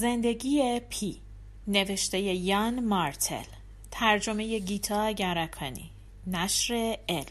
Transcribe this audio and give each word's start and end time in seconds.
زندگی 0.00 0.80
پی 0.80 1.16
نوشته 1.66 2.18
یان 2.20 2.84
مارتل 2.84 3.44
ترجمه 3.90 4.58
گیتا 4.58 5.10
گرکانی 5.10 5.90
نشر 6.26 6.98
علم 7.08 7.24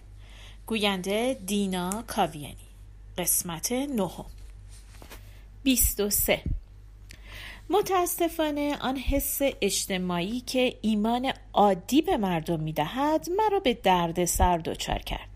گوینده 0.68 1.38
دینا 1.46 2.04
کاویانی 2.08 2.56
قسمت 3.18 3.72
نهم. 3.72 4.26
بیست 5.64 6.00
و 6.00 6.10
سه. 6.10 6.42
متاسفانه 7.70 8.78
آن 8.82 8.98
حس 8.98 9.40
اجتماعی 9.42 10.40
که 10.40 10.78
ایمان 10.82 11.34
عادی 11.54 12.02
به 12.02 12.18
مردم 12.18 12.60
می‌دهد 12.60 13.28
مرا 13.38 13.60
به 13.60 13.74
درد 13.74 14.26
سر 14.26 14.58
دچار 14.58 15.00
کرد. 15.00 15.30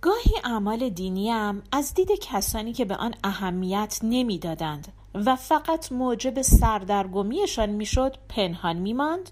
گاهی 0.00 0.34
اعمال 0.44 0.88
دینیم 0.88 1.62
از 1.72 1.94
دید 1.94 2.08
کسانی 2.22 2.72
که 2.72 2.84
به 2.84 2.96
آن 2.96 3.14
اهمیت 3.24 3.98
نمی‌دادند. 4.02 4.92
و 5.14 5.36
فقط 5.36 5.92
موجب 5.92 6.42
سردرگمیشان 6.42 7.70
می‌شد 7.70 8.16
پنهان 8.28 8.76
میماند 8.76 9.30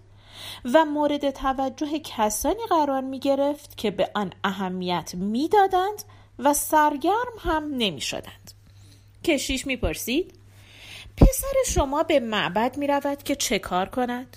و 0.65 0.85
مورد 0.85 1.31
توجه 1.31 1.99
کسانی 1.99 2.67
قرار 2.69 3.01
می 3.01 3.19
گرفت 3.19 3.77
که 3.77 3.91
به 3.91 4.11
آن 4.15 4.33
اهمیت 4.45 5.15
می‌دادند 5.15 6.03
و 6.39 6.55
سرگرم 6.55 7.37
هم 7.39 7.75
نمی 7.77 8.01
شدند. 8.01 8.53
کشیش 9.25 9.67
می 9.67 9.77
پرسید 9.77 10.35
پسر 11.17 11.55
شما 11.67 12.03
به 12.03 12.21
معبد 12.21 12.77
می 12.77 12.87
رود 12.87 13.23
که 13.23 13.37
چه 13.37 13.59
کار 13.59 13.89
کند؟ 13.89 14.37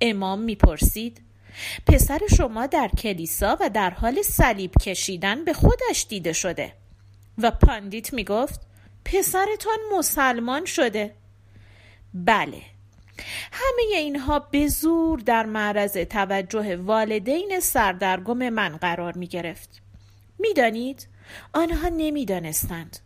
امام 0.00 0.40
می 0.40 0.54
پرسید 0.54 1.22
پسر 1.86 2.20
شما 2.36 2.66
در 2.66 2.88
کلیسا 2.88 3.56
و 3.60 3.70
در 3.70 3.90
حال 3.90 4.22
صلیب 4.22 4.72
کشیدن 4.80 5.44
به 5.44 5.52
خودش 5.52 6.06
دیده 6.08 6.32
شده 6.32 6.72
و 7.38 7.50
پاندیت 7.50 8.12
می 8.12 8.24
گفت 8.24 8.60
پسرتان 9.04 9.78
مسلمان 9.98 10.64
شده. 10.64 11.14
بله. 12.14 12.62
همه 13.52 13.96
اینها 13.96 14.38
به 14.38 14.68
زور 14.68 15.18
در 15.18 15.46
معرض 15.46 15.92
توجه 15.92 16.76
والدین 16.76 17.60
سردرگم 17.60 18.48
من 18.48 18.76
قرار 18.76 19.18
می 19.18 19.26
گرفت. 19.26 19.82
می‌دانید؟ 20.38 21.08
آنها 21.52 21.88
نمی‌دانستند. 21.88 22.98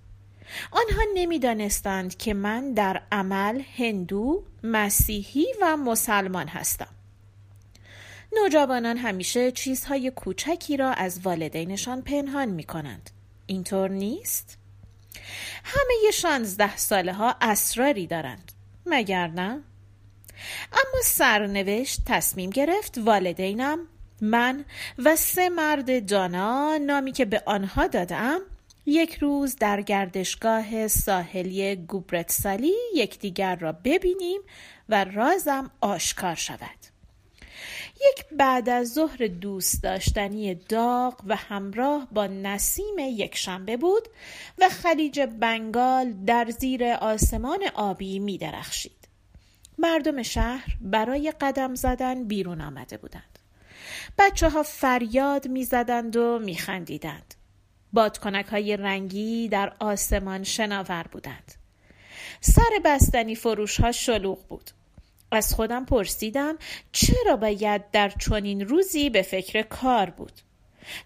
آنها 0.71 1.03
نمی‌دانستند 1.15 2.17
که 2.17 2.35
من 2.35 2.73
در 2.73 3.03
عمل 3.13 3.63
هندو 3.77 4.45
مسیحی 4.63 5.47
و 5.63 5.77
مسلمان 5.77 6.49
هستم. 6.49 6.89
نوجوانان 8.33 8.97
همیشه 8.97 9.53
چیزهای 9.53 10.11
کوچکی 10.11 10.77
را 10.77 10.91
از 10.93 11.21
والدینشان 11.23 12.03
پنهان 12.03 12.49
می 12.49 12.65
کنند 12.65 13.11
اینطور 13.47 13.91
نیست؟ 13.91 14.59
همه 15.65 16.11
شانزده 16.13 16.77
ساله 16.77 17.13
ها 17.13 17.37
اسراری 17.41 18.07
دارند 18.07 18.53
مگر 18.87 19.27
نه؟ 19.27 19.63
اما 20.73 21.03
سرنوشت 21.05 22.01
تصمیم 22.07 22.51
گرفت 22.51 22.99
والدینم 22.99 23.79
من 24.21 24.65
و 24.99 25.17
سه 25.17 25.49
مرد 25.49 26.11
دانا 26.11 26.77
نامی 26.77 27.13
که 27.13 27.25
به 27.25 27.43
آنها 27.47 27.87
دادم 27.87 28.41
یک 28.87 29.15
روز 29.15 29.57
در 29.57 29.81
گردشگاه 29.81 30.89
ساحلی 30.89 31.77
گوبرتسالی 31.77 32.75
یکدیگر 32.95 33.57
را 33.57 33.73
ببینیم 33.73 34.41
و 34.89 35.05
رازم 35.05 35.71
آشکار 35.81 36.35
شود 36.35 36.96
یک 38.01 38.25
بعد 38.33 38.69
از 38.69 38.93
ظهر 38.93 39.27
دوست 39.27 39.83
داشتنی 39.83 40.55
داغ 40.55 41.21
و 41.27 41.37
همراه 41.37 42.09
با 42.13 42.27
نسیم 42.27 42.99
یک 42.99 43.37
شنبه 43.37 43.77
بود 43.77 44.09
و 44.59 44.69
خلیج 44.69 45.21
بنگال 45.21 46.13
در 46.13 46.51
زیر 46.51 46.85
آسمان 46.85 47.61
آبی 47.75 48.19
می 48.19 48.39
درخشید. 48.39 49.09
مردم 49.79 50.23
شهر 50.23 50.77
برای 50.81 51.33
قدم 51.41 51.75
زدن 51.75 52.25
بیرون 52.25 52.61
آمده 52.61 52.97
بودند. 52.97 53.39
بچه 54.19 54.49
ها 54.49 54.63
فریاد 54.63 55.49
می 55.49 55.65
زدند 55.65 56.17
و 56.17 56.39
می 56.39 56.57
خندیدند. 56.57 57.35
بادکنک 57.93 58.47
های 58.47 58.77
رنگی 58.77 59.49
در 59.49 59.73
آسمان 59.79 60.45
شناور 60.45 61.07
بودند. 61.13 61.55
سر 62.41 62.81
بستنی 62.85 63.35
فروش 63.35 63.81
ها 63.81 63.93
شلوغ 63.93 64.47
بود. 64.49 64.71
از 65.31 65.55
خودم 65.55 65.85
پرسیدم 65.85 66.59
چرا 66.93 67.37
باید 67.37 67.91
در 67.91 68.09
چنین 68.09 68.69
روزی 68.69 69.11
به 69.11 69.23
فکر 69.23 69.63
کار 69.63 70.11
بود؟ 70.11 70.33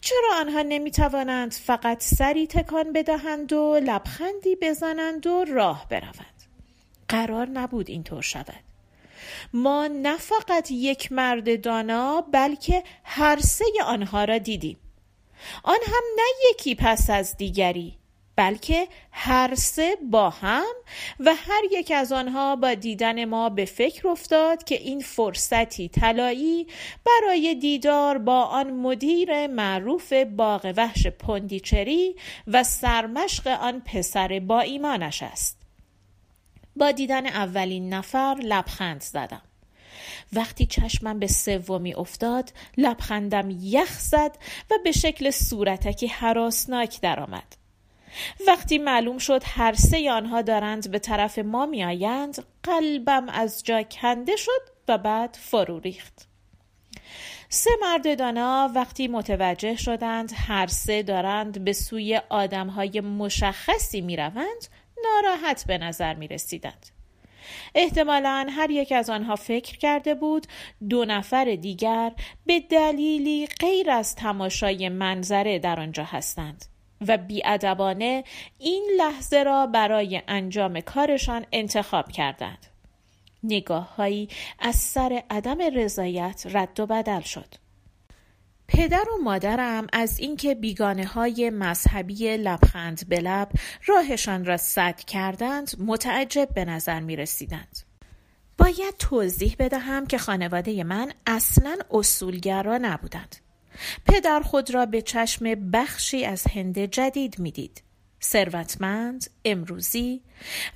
چرا 0.01 0.35
آنها 0.41 0.63
نمی 0.63 0.91
توانند 0.91 1.53
فقط 1.53 2.03
سری 2.03 2.47
تکان 2.47 2.93
بدهند 2.93 3.53
و 3.53 3.81
لبخندی 3.85 4.57
بزنند 4.63 5.27
و 5.27 5.45
راه 5.45 5.87
بروند؟ 5.89 6.45
قرار 7.09 7.49
نبود 7.49 7.91
اینطور 7.91 8.23
شود. 8.23 8.65
ما 9.53 9.87
نه 9.87 10.17
فقط 10.17 10.71
یک 10.71 11.13
مرد 11.13 11.61
دانا 11.65 12.21
بلکه 12.21 12.83
هر 13.05 13.41
سه 13.41 13.65
آنها 13.85 14.25
را 14.25 14.39
دیدیم. 14.39 14.77
آن 15.65 15.79
هم 15.87 16.03
نه 16.17 16.51
یکی 16.51 16.75
پس 16.75 17.11
از 17.11 17.37
دیگری. 17.37 18.00
بلکه 18.41 18.89
هر 19.13 19.55
سه 19.55 19.97
با 20.11 20.31
هم 20.31 20.75
و 21.21 21.35
هر 21.35 21.63
یک 21.73 21.93
از 21.97 22.13
آنها 22.13 22.57
با 22.57 22.75
دیدن 22.75 23.25
ما 23.25 23.49
به 23.49 23.65
فکر 23.65 24.09
افتاد 24.09 24.65
که 24.65 24.75
این 24.75 25.01
فرصتی 25.01 25.89
طلایی 25.89 26.67
برای 27.07 27.55
دیدار 27.55 28.19
با 28.19 28.45
آن 28.45 28.71
مدیر 28.71 29.47
معروف 29.47 30.13
باغ 30.13 30.73
وحش 30.77 31.07
پندیچری 31.07 32.17
و 32.47 32.65
سرمشق 32.65 33.47
آن 33.47 33.81
پسر 33.81 34.41
با 34.41 34.61
ایمانش 34.61 35.23
است. 35.23 35.59
با 36.77 36.91
دیدن 36.91 37.27
اولین 37.27 37.95
نفر 37.95 38.37
لبخند 38.43 39.01
زدم. 39.01 39.43
وقتی 40.33 40.67
چشمم 40.67 41.19
به 41.19 41.27
سومی 41.27 41.95
افتاد 41.95 42.53
لبخندم 42.77 43.49
یخ 43.61 43.99
زد 43.99 44.39
و 44.71 44.75
به 44.85 44.93
شکل 44.93 45.31
صورتکی 45.31 46.07
حراسناک 46.07 47.01
درآمد. 47.01 47.60
وقتی 48.47 48.79
معلوم 48.79 49.19
شد 49.19 49.43
هر 49.45 49.73
سه 49.73 50.11
آنها 50.11 50.43
دارند 50.43 50.91
به 50.91 50.99
طرف 50.99 51.39
ما 51.39 51.67
میآیند 51.67 52.45
قلبم 52.63 53.29
از 53.29 53.63
جا 53.65 53.83
کنده 53.83 54.37
شد 54.37 54.63
و 54.89 54.99
بعد 54.99 55.39
فرو 55.41 55.79
ریخت 55.79 56.27
سه 57.49 57.71
مرد 57.81 58.19
دانا 58.19 58.71
وقتی 58.75 59.09
متوجه 59.09 59.77
شدند 59.77 60.33
هر 60.35 60.67
سه 60.67 61.03
دارند 61.03 61.65
به 61.65 61.73
سوی 61.73 62.21
آدمهای 62.29 63.01
مشخصی 63.01 64.01
می 64.01 64.17
روند 64.17 64.69
ناراحت 65.05 65.65
به 65.67 65.79
نظر 65.79 66.15
می 66.15 66.29
رسیدند. 66.29 66.87
احتمالا 67.75 68.47
هر 68.51 68.71
یک 68.71 68.93
از 68.93 69.11
آنها 69.11 69.37
فکر 69.37 69.79
کرده 69.79 70.15
بود 70.15 70.47
دو 70.89 71.05
نفر 71.05 71.45
دیگر 71.45 72.13
به 72.47 72.61
دلیلی 72.61 73.47
غیر 73.61 73.91
از 73.91 74.15
تماشای 74.15 74.89
منظره 74.89 75.59
در 75.59 75.81
آنجا 75.81 76.05
هستند 76.05 76.65
و 77.09 77.17
بیادبانه 77.19 78.25
این 78.59 78.91
لحظه 78.97 79.43
را 79.43 79.67
برای 79.67 80.23
انجام 80.29 80.81
کارشان 80.81 81.47
انتخاب 81.53 82.13
کردند. 82.13 82.67
نگاه 83.43 83.97
هایی 83.97 84.29
از 84.59 84.77
سر 84.77 85.23
عدم 85.31 85.59
رضایت 85.75 86.47
رد 86.51 86.81
و 86.81 86.87
بدل 86.87 87.21
شد. 87.21 87.55
پدر 88.69 89.05
و 89.15 89.23
مادرم 89.23 89.87
از 89.93 90.19
اینکه 90.19 90.55
بیگانه 90.55 91.07
های 91.07 91.51
مذهبی 91.51 92.37
لبخند 92.37 93.09
به 93.09 93.21
لب 93.21 93.49
راهشان 93.87 94.45
را 94.45 94.57
سد 94.57 95.01
کردند 95.01 95.71
متعجب 95.79 96.49
به 96.55 96.65
نظر 96.65 97.01
می 97.01 97.17
رسیدند. 97.17 97.79
باید 98.59 98.95
توضیح 98.99 99.57
بدهم 99.59 100.07
که 100.07 100.19
خانواده 100.19 100.85
من 100.85 101.13
اصلا 101.27 101.77
اصولگرا 101.91 102.79
نبودند. 102.79 103.37
پدر 104.07 104.41
خود 104.41 104.75
را 104.75 104.87
به 104.87 105.03
چشم 105.03 105.71
بخشی 105.71 106.25
از 106.25 106.45
هند 106.55 106.79
جدید 106.79 107.39
می‌دید. 107.39 107.83
ثروتمند، 108.23 109.31
امروزی 109.45 110.23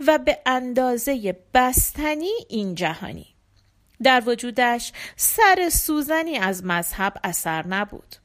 و 0.06 0.18
به 0.18 0.38
اندازه 0.46 1.36
بستنی 1.54 2.32
این 2.48 2.74
جهانی. 2.74 3.26
در 4.02 4.22
وجودش 4.26 4.92
سر 5.16 5.68
سوزنی 5.72 6.36
از 6.36 6.64
مذهب 6.64 7.14
اثر 7.24 7.66
نبود. 7.66 8.16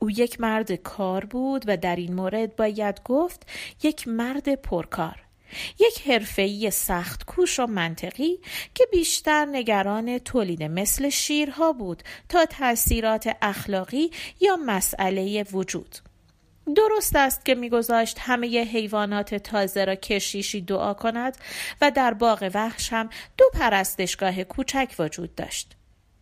او 0.00 0.10
یک 0.10 0.40
مرد 0.40 0.72
کار 0.72 1.24
بود 1.24 1.64
و 1.66 1.76
در 1.76 1.96
این 1.96 2.14
مورد 2.14 2.56
باید 2.56 3.00
گفت 3.04 3.46
یک 3.82 4.08
مرد 4.08 4.54
پرکار. 4.54 5.29
یک 5.78 6.08
حرفه‌ای 6.08 6.70
سخت 6.70 7.24
کوش 7.24 7.60
و 7.60 7.66
منطقی 7.66 8.38
که 8.74 8.86
بیشتر 8.92 9.44
نگران 9.44 10.18
تولید 10.18 10.62
مثل 10.62 11.08
شیرها 11.08 11.72
بود 11.72 12.02
تا 12.28 12.44
تاثیرات 12.44 13.36
اخلاقی 13.42 14.10
یا 14.40 14.56
مسئله 14.56 15.42
وجود. 15.42 15.96
درست 16.76 17.16
است 17.16 17.44
که 17.44 17.54
میگذاشت 17.54 18.16
همه 18.20 18.64
حیوانات 18.64 19.34
تازه 19.34 19.84
را 19.84 19.94
کشیشی 19.94 20.60
دعا 20.60 20.94
کند 20.94 21.36
و 21.80 21.90
در 21.90 22.14
باغ 22.14 22.50
وحش 22.54 22.92
هم 22.92 23.10
دو 23.36 23.44
پرستشگاه 23.54 24.44
کوچک 24.44 24.94
وجود 24.98 25.34
داشت. 25.34 25.76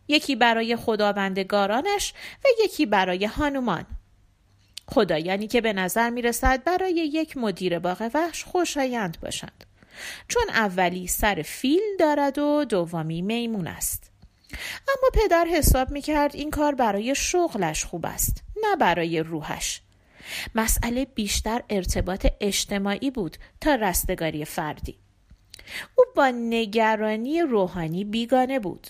یکی 0.07 0.35
برای 0.35 0.75
خداوندگارانش 0.75 2.13
و 2.45 2.47
یکی 2.63 2.85
برای 2.85 3.25
هانومان. 3.25 3.85
خدایانی 4.91 5.47
که 5.47 5.61
به 5.61 5.73
نظر 5.73 6.09
می 6.09 6.21
رسد 6.21 6.63
برای 6.63 6.93
یک 6.93 7.37
مدیر 7.37 7.79
باغ 7.79 8.11
وحش 8.13 8.43
خوشایند 8.43 9.17
باشند. 9.21 9.65
چون 10.27 10.43
اولی 10.49 11.07
سر 11.07 11.41
فیل 11.41 11.81
دارد 11.99 12.37
و 12.37 12.65
دومی 12.65 13.21
میمون 13.21 13.67
است. 13.67 14.11
اما 14.87 15.09
پدر 15.13 15.45
حساب 15.45 15.91
می 15.91 16.01
کرد 16.01 16.35
این 16.35 16.51
کار 16.51 16.75
برای 16.75 17.15
شغلش 17.15 17.85
خوب 17.85 18.05
است 18.05 18.43
نه 18.63 18.75
برای 18.75 19.19
روحش. 19.19 19.81
مسئله 20.55 21.05
بیشتر 21.05 21.63
ارتباط 21.69 22.27
اجتماعی 22.41 23.11
بود 23.11 23.37
تا 23.61 23.75
رستگاری 23.75 24.45
فردی. 24.45 24.97
او 25.95 26.05
با 26.15 26.29
نگرانی 26.29 27.41
روحانی 27.41 28.03
بیگانه 28.03 28.59
بود. 28.59 28.87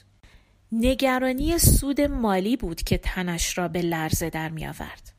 نگرانی 0.72 1.58
سود 1.58 2.02
مالی 2.02 2.58
بود 2.58 2.84
که 2.84 2.98
تنش 2.98 3.58
را 3.58 3.68
به 3.68 3.82
لرزه 3.82 4.30
در 4.30 4.50
می 4.50 4.68
آورد. 4.68 5.19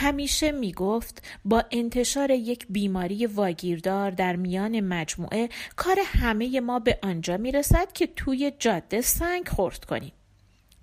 همیشه 0.00 0.52
می 0.52 0.72
گفت 0.72 1.22
با 1.44 1.64
انتشار 1.70 2.30
یک 2.30 2.66
بیماری 2.70 3.26
واگیردار 3.26 4.10
در 4.10 4.36
میان 4.36 4.80
مجموعه 4.80 5.48
کار 5.76 5.98
همه 6.04 6.60
ما 6.60 6.78
به 6.78 6.98
آنجا 7.02 7.36
می 7.36 7.52
رسد 7.52 7.92
که 7.92 8.06
توی 8.06 8.52
جاده 8.58 9.00
سنگ 9.00 9.48
خورد 9.48 9.84
کنیم. 9.84 10.12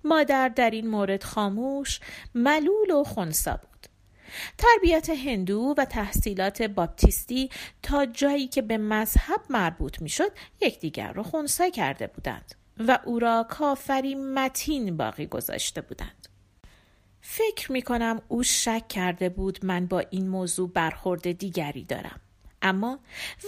مادر 0.04 0.48
در 0.48 0.70
این 0.70 0.86
مورد 0.86 1.22
خاموش، 1.22 2.00
ملول 2.34 2.90
و 2.90 3.04
خونسا 3.04 3.52
بود. 3.52 3.86
تربیت 4.58 5.10
هندو 5.10 5.74
و 5.78 5.84
تحصیلات 5.84 6.62
باپتیستی 6.62 7.50
تا 7.82 8.06
جایی 8.06 8.48
که 8.48 8.62
به 8.62 8.78
مذهب 8.78 9.40
مربوط 9.50 10.02
می 10.02 10.08
شد 10.08 10.32
یکدیگر 10.60 11.12
را 11.12 11.22
خونسا 11.22 11.70
کرده 11.70 12.06
بودند 12.06 12.54
و 12.78 12.98
او 13.04 13.18
را 13.18 13.46
کافری 13.50 14.14
متین 14.14 14.96
باقی 14.96 15.26
گذاشته 15.26 15.80
بودند. 15.80 16.28
فکر 17.30 17.72
می 17.72 17.82
کنم 17.82 18.22
او 18.28 18.42
شک 18.42 18.88
کرده 18.88 19.28
بود 19.28 19.64
من 19.64 19.86
با 19.86 20.02
این 20.10 20.28
موضوع 20.28 20.70
برخورد 20.70 21.32
دیگری 21.32 21.84
دارم. 21.84 22.20
اما 22.62 22.98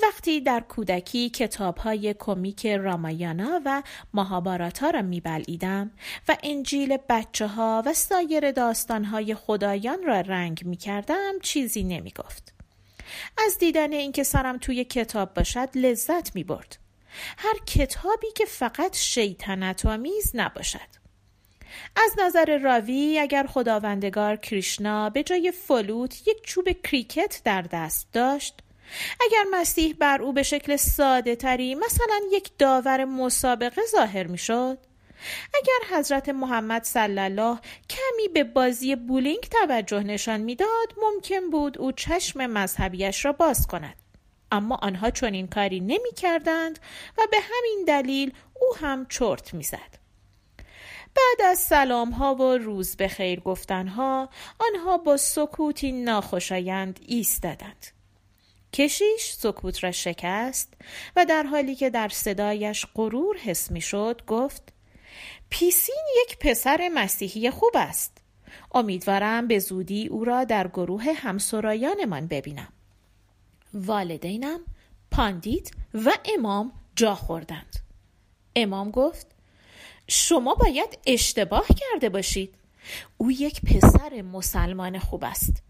وقتی 0.03 0.41
در 0.41 0.61
کودکی 0.61 1.31
کتاب 1.31 1.79
های 1.79 2.15
کمیک 2.19 2.67
رامایانا 2.67 3.61
و 3.65 3.82
ماهاباراتا 4.15 4.91
را 4.91 5.03
میبلعیدم 5.03 5.91
و 6.29 6.37
انجیل 6.43 6.97
بچه 7.09 7.47
ها 7.47 7.82
و 7.87 7.94
سایر 7.94 8.53
داستان 8.53 9.05
های 9.05 9.35
خدایان 9.35 10.03
را 10.03 10.21
رنگ 10.21 10.62
می 10.65 10.76
کردم 10.76 11.33
چیزی 11.43 11.83
نمی 11.83 12.11
گفت. 12.11 12.55
از 13.47 13.59
دیدن 13.59 13.93
اینکه 13.93 14.23
سرم 14.23 14.59
توی 14.59 14.85
کتاب 14.85 15.35
باشد 15.35 15.69
لذت 15.75 16.35
می 16.35 16.44
برد. 16.44 16.79
هر 17.38 17.55
کتابی 17.67 18.33
که 18.37 18.44
فقط 18.44 18.97
شیطنت 18.97 19.87
آمیز 19.87 20.31
نباشد. 20.35 21.10
از 21.96 22.12
نظر 22.19 22.58
راوی 22.58 23.19
اگر 23.19 23.46
خداوندگار 23.46 24.37
کریشنا 24.37 25.11
به 25.11 25.22
جای 25.22 25.52
فلوت 25.52 26.28
یک 26.28 26.43
چوب 26.43 26.69
کریکت 26.84 27.40
در 27.44 27.62
دست 27.62 28.08
داشت 28.12 28.55
اگر 29.20 29.44
مسیح 29.50 29.96
بر 29.99 30.22
او 30.22 30.32
به 30.32 30.43
شکل 30.43 30.76
ساده 30.76 31.37
تری 31.37 31.75
مثلا 31.75 32.20
یک 32.32 32.50
داور 32.58 33.05
مسابقه 33.05 33.82
ظاهر 33.90 34.26
می 34.26 34.38
شد 34.38 34.78
اگر 35.55 35.99
حضرت 35.99 36.28
محمد 36.28 36.84
صلی 36.84 37.20
الله 37.20 37.58
کمی 37.90 38.28
به 38.34 38.44
بازی 38.44 38.96
بولینگ 38.96 39.40
توجه 39.40 40.02
نشان 40.02 40.40
می‌داد 40.40 40.94
ممکن 41.02 41.50
بود 41.50 41.78
او 41.78 41.93
چشم 41.93 42.46
مذهبیش 42.46 43.25
را 43.25 43.32
باز 43.32 43.66
کند 43.66 43.96
اما 44.52 44.78
آنها 44.82 45.11
چنین 45.11 45.46
کاری 45.46 45.81
نمی 45.81 46.12
کردند 46.16 46.78
و 47.19 47.23
به 47.31 47.37
همین 47.40 47.84
دلیل 47.87 48.32
او 48.61 48.76
هم 48.76 49.06
چرت 49.08 49.55
می‌زد. 49.55 50.00
بعد 51.15 51.47
از 51.51 51.59
سلام 51.59 52.11
ها 52.11 52.35
و 52.35 52.43
روز 52.43 52.97
به 52.97 53.09
خیر 53.09 53.41
گفتن 53.41 53.89
ها 53.89 54.29
آنها 54.59 54.99
با 54.99 55.17
سکوتی 55.17 55.93
ناخوشایند 55.93 57.01
ایستادند. 57.07 57.87
کشیش 58.73 59.33
سکوت 59.33 59.85
را 59.85 59.93
شکست 59.93 60.75
و 61.17 61.25
در 61.25 61.43
حالی 61.43 61.75
که 61.75 61.91
در 61.91 62.09
صدایش 62.09 62.87
غرور 62.95 63.37
حس 63.37 63.71
می 63.71 63.81
شد 63.81 64.23
گفت 64.27 64.73
پیسین 65.51 66.05
یک 66.23 66.39
پسر 66.39 66.91
مسیحی 66.95 67.51
خوب 67.51 67.73
است. 67.75 68.19
امیدوارم 68.75 69.49
به 69.49 69.59
زودی 69.59 70.07
او 70.07 70.25
را 70.25 70.45
در 70.45 70.69
گروه 70.69 71.05
همسرایانمان 71.12 72.27
ببینم. 72.27 72.73
والدینم 73.75 74.61
پاندیت 75.11 75.71
و 75.95 76.11
امام 76.39 76.73
جا 76.97 77.15
خوردند. 77.15 77.77
امام 78.57 78.91
گفت 78.91 79.27
شما 80.12 80.55
باید 80.55 80.99
اشتباه 81.07 81.67
کرده 81.69 82.09
باشید. 82.09 82.55
او 83.17 83.33
یک 83.33 83.61
پسر 83.61 84.23
مسلمان 84.23 84.99
خوب 84.99 85.25
است. 85.25 85.62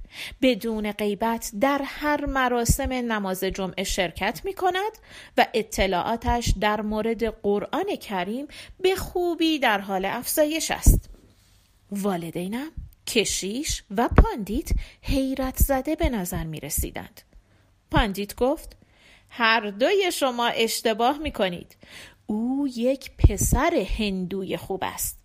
بدون 0.43 0.93
غیبت 0.93 1.51
در 1.61 1.81
هر 1.85 2.27
مراسم 2.27 2.93
نماز 2.93 3.45
جمعه 3.45 3.85
شرکت 3.85 4.41
می 4.45 4.53
کند 4.55 4.93
و 5.37 5.47
اطلاعاتش 5.55 6.55
در 6.61 6.81
مورد 6.81 7.25
قرآن 7.25 7.97
کریم 7.97 8.47
به 8.81 8.95
خوبی 8.97 9.59
در 9.59 9.81
حال 9.81 10.05
افزایش 10.05 10.71
است. 10.71 11.11
والدینم 11.93 12.71
کشیش 13.07 13.83
و 13.97 14.09
پاندیت 14.09 14.71
حیرت 15.03 15.57
زده 15.57 15.97
به 15.97 16.09
نظر 16.09 16.45
می 16.45 16.61
رسیدند. 16.61 17.23
پاندیت 17.91 18.35
گفت 18.35 18.77
هر 19.31 19.71
دوی 19.71 20.13
شما 20.13 20.47
اشتباه 20.47 21.19
می 21.19 21.33
کنید. 21.33 21.77
او 22.31 22.69
یک 22.77 23.11
پسر 23.17 23.87
هندوی 23.99 24.57
خوب 24.57 24.81
است. 24.83 25.19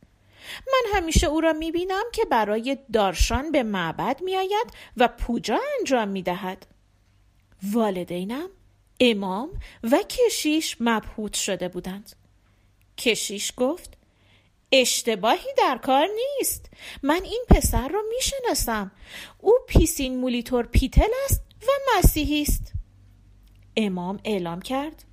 من 0.67 0.97
همیشه 0.97 1.27
او 1.27 1.41
را 1.41 1.53
می 1.53 1.71
بینم 1.71 2.03
که 2.13 2.25
برای 2.25 2.77
دارشان 2.93 3.51
به 3.51 3.63
معبد 3.63 4.21
می 4.23 4.35
آید 4.35 4.67
و 4.97 5.07
پوجا 5.07 5.59
انجام 5.79 6.07
می 6.07 6.21
دهد. 6.21 6.67
والدینم 7.73 8.49
امام 8.99 9.49
و 9.83 9.97
کشیش 10.09 10.77
مبهوت 10.79 11.33
شده 11.33 11.67
بودند. 11.67 12.15
کشیش 12.97 13.53
گفت 13.57 13.97
اشتباهی 14.71 15.49
در 15.57 15.79
کار 15.83 16.07
نیست 16.15 16.69
من 17.03 17.21
این 17.23 17.45
پسر 17.49 17.87
را 17.87 18.01
می 18.09 18.21
شناسم 18.21 18.91
او 19.39 19.53
پیسین 19.67 20.17
مولیتور 20.17 20.65
پیتل 20.65 21.11
است 21.25 21.41
و 21.61 21.71
مسیحی 21.97 22.41
است 22.41 22.73
امام 23.77 24.19
اعلام 24.23 24.61
کرد 24.61 25.05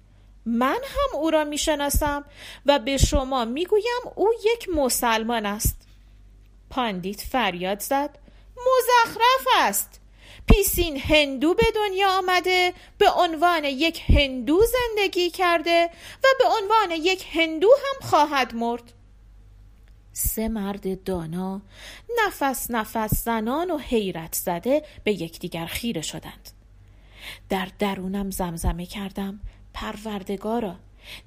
من 0.46 0.78
هم 0.84 1.18
او 1.20 1.30
را 1.30 1.44
می‌شناسم 1.44 2.24
و 2.66 2.78
به 2.78 2.96
شما 2.96 3.44
می‌گویم 3.44 4.02
او 4.14 4.32
یک 4.54 4.68
مسلمان 4.68 5.46
است. 5.46 5.88
پاندیت 6.70 7.20
فریاد 7.20 7.80
زد. 7.80 8.18
مزخرف 8.56 9.46
است. 9.56 10.00
پیسین 10.46 11.00
هندو 11.00 11.54
به 11.54 11.66
دنیا 11.74 12.18
آمده 12.18 12.74
به 12.98 13.10
عنوان 13.10 13.64
یک 13.64 14.02
هندو 14.08 14.60
زندگی 14.66 15.30
کرده 15.30 15.90
و 16.24 16.28
به 16.38 16.44
عنوان 16.44 16.90
یک 16.90 17.26
هندو 17.32 17.70
هم 17.70 18.08
خواهد 18.08 18.54
مرد. 18.54 18.92
سه 20.12 20.48
مرد 20.48 21.04
دانا 21.04 21.60
نفس 22.26 22.70
نفس 22.70 23.24
زنان 23.24 23.70
و 23.70 23.78
حیرت 23.78 24.34
زده 24.34 24.84
به 25.04 25.12
یکدیگر 25.12 25.66
خیره 25.66 26.02
شدند. 26.02 26.50
در 27.48 27.68
درونم 27.78 28.30
زمزمه 28.30 28.86
کردم. 28.86 29.40
پروردگارا 29.74 30.76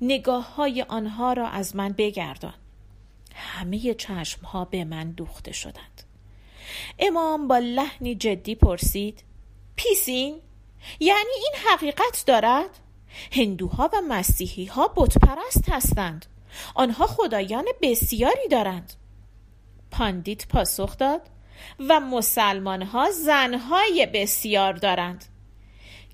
نگاه 0.01 0.55
های 0.55 0.81
آنها 0.81 1.33
را 1.33 1.47
از 1.47 1.75
من 1.75 1.89
بگردان. 1.89 2.53
همه 3.35 3.93
چشم 3.93 4.45
ها 4.45 4.65
به 4.65 4.83
من 4.83 5.11
دوخته 5.11 5.53
شدند. 5.53 6.03
امام 6.99 7.47
با 7.47 7.57
لحنی 7.57 8.15
جدی 8.15 8.55
پرسید 8.55 9.23
پیسین 9.75 10.41
یعنی 10.99 11.29
این 11.35 11.53
حقیقت 11.69 12.23
دارد؟ 12.27 12.69
هندوها 13.31 13.89
و 13.93 14.01
مسیحی 14.09 14.65
ها 14.65 14.87
بتپرست 14.95 15.69
هستند. 15.69 16.25
آنها 16.75 17.07
خدایان 17.07 17.65
بسیاری 17.81 18.47
دارند. 18.51 18.93
پاندیت 19.91 20.47
پاسخ 20.47 20.97
داد 20.97 21.21
و 21.79 21.99
مسلمان 21.99 22.81
ها 22.81 23.11
زنهای 23.11 24.07
بسیار 24.13 24.73
دارند. 24.73 25.25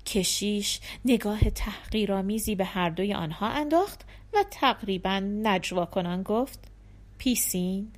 کشیش 0.06 0.80
نگاه 1.04 1.50
تحقیرآمیزی 1.50 2.54
به 2.54 2.64
هر 2.64 2.90
دوی 2.90 3.14
آنها 3.14 3.48
انداخت 3.48 4.00
و 4.32 4.44
تقریبا 4.50 5.18
نجوا 5.18 5.86
کنان 5.86 6.22
گفت 6.22 6.58
پیسین 7.18 7.92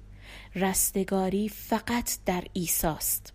رستگاری 0.54 1.48
فقط 1.48 2.10
در 2.26 2.44
عیساست. 2.52 3.32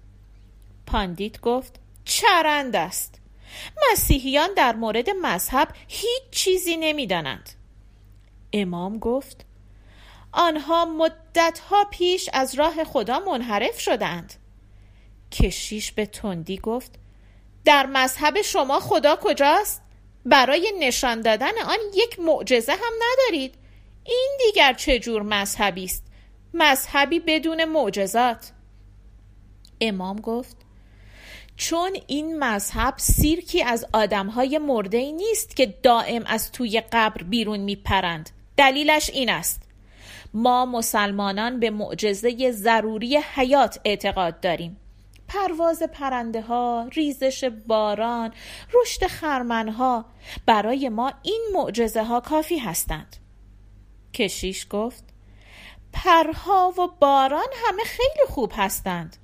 پاندیت 0.85 1.41
گفت 1.41 1.79
چرند 2.05 2.75
است. 2.75 3.21
مسیحیان 3.91 4.49
در 4.57 4.75
مورد 4.75 5.09
مذهب 5.09 5.67
هیچ 5.87 6.23
چیزی 6.31 6.77
نمی‌دانند. 6.77 7.49
امام 8.53 8.99
گفت 8.99 9.45
آنها 10.31 10.85
مدتها 10.85 11.85
پیش 11.91 12.29
از 12.33 12.55
راه 12.55 12.83
خدا 12.83 13.19
منحرف 13.19 13.79
شدند 13.79 14.33
کشیش 15.31 15.91
به 15.91 16.05
تندی 16.05 16.57
گفت 16.57 16.99
در 17.65 17.85
مذهب 17.85 18.41
شما 18.41 18.79
خدا 18.79 19.15
کجاست؟ 19.15 19.81
برای 20.25 20.73
نشان 20.79 21.21
دادن 21.21 21.57
آن 21.65 21.77
یک 21.93 22.19
معجزه 22.19 22.71
هم 22.71 22.93
ندارید. 23.01 23.55
این 24.03 24.37
دیگر 24.45 24.73
چه 24.73 24.99
جور 24.99 25.21
مذهبی 25.21 25.83
است؟ 25.83 26.03
مذهبی 26.53 27.19
بدون 27.19 27.65
معجزات. 27.65 28.51
امام 29.81 30.19
گفت 30.21 30.57
چون 31.55 31.97
این 32.07 32.39
مذهب 32.39 32.93
سیرکی 32.97 33.63
از 33.63 33.85
آدمهای 33.93 34.57
مرده 34.57 35.11
نیست 35.11 35.55
که 35.55 35.65
دائم 35.83 36.23
از 36.25 36.51
توی 36.51 36.81
قبر 36.91 37.23
بیرون 37.23 37.59
میپرند. 37.59 38.29
دلیلش 38.57 39.09
این 39.09 39.29
است. 39.29 39.61
ما 40.33 40.65
مسلمانان 40.65 41.59
به 41.59 41.69
معجزه 41.69 42.51
ضروری 42.51 43.17
حیات 43.17 43.79
اعتقاد 43.85 44.39
داریم. 44.39 44.77
پرواز 45.29 45.83
پرنده 45.83 46.41
ها، 46.41 46.89
ریزش 46.91 47.43
باران، 47.43 48.33
رشد 48.73 49.07
خرمن 49.07 49.69
ها 49.69 50.05
برای 50.45 50.89
ما 50.89 51.13
این 51.23 51.41
معجزه 51.53 52.03
ها 52.03 52.19
کافی 52.19 52.57
هستند. 52.57 53.15
کشیش 54.13 54.67
گفت 54.69 55.03
پرها 55.93 56.73
و 56.77 56.87
باران 56.99 57.47
همه 57.67 57.83
خیلی 57.83 58.25
خوب 58.29 58.51
هستند 58.55 59.17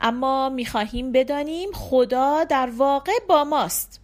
اما 0.00 0.48
می‌خواهیم 0.48 1.12
بدانیم 1.12 1.72
خدا 1.72 2.44
در 2.44 2.70
واقع 2.76 3.12
با 3.28 3.44
ماست 3.44 4.00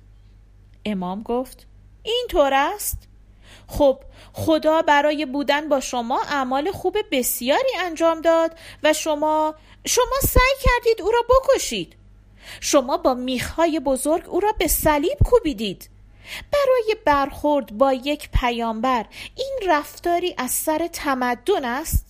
امام 0.84 1.22
گفت 1.22 1.66
این 2.02 2.26
طور 2.30 2.54
است 2.54 3.08
خب 3.68 4.00
خدا 4.32 4.82
برای 4.82 5.26
بودن 5.26 5.68
با 5.68 5.80
شما 5.80 6.20
اعمال 6.22 6.70
خوب 6.70 6.96
بسیاری 7.12 7.76
انجام 7.80 8.20
داد 8.20 8.58
و 8.82 8.92
شما 8.92 9.54
شما 9.86 10.20
سعی 10.22 10.54
کردید 10.60 11.02
او 11.02 11.10
را 11.10 11.22
بکشید. 11.28 11.96
شما 12.60 12.96
با 12.96 13.14
میخهای 13.14 13.80
بزرگ 13.80 14.28
او 14.28 14.40
را 14.40 14.52
به 14.52 14.66
صلیب 14.66 15.18
کوبیدید. 15.24 15.90
برای 16.52 16.96
برخورد 17.04 17.78
با 17.78 17.92
یک 17.92 18.30
پیامبر 18.32 19.06
این 19.34 19.58
رفتاری 19.68 20.34
از 20.38 20.50
سر 20.50 20.88
تمدن 20.92 21.64
است؟ 21.64 22.06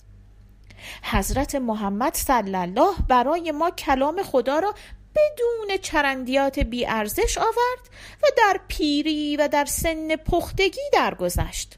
حضرت 1.03 1.55
محمد 1.55 2.13
صلی 2.15 2.55
الله 2.55 2.95
برای 3.07 3.51
ما 3.51 3.69
کلام 3.69 4.23
خدا 4.23 4.59
را 4.59 4.75
بدون 5.15 5.77
چرندیات 5.81 6.59
بیارزش 6.59 7.37
آورد 7.37 7.89
و 8.23 8.27
در 8.37 8.59
پیری 8.67 9.37
و 9.37 9.47
در 9.47 9.65
سن 9.65 10.15
پختگی 10.15 10.81
درگذشت. 10.93 11.77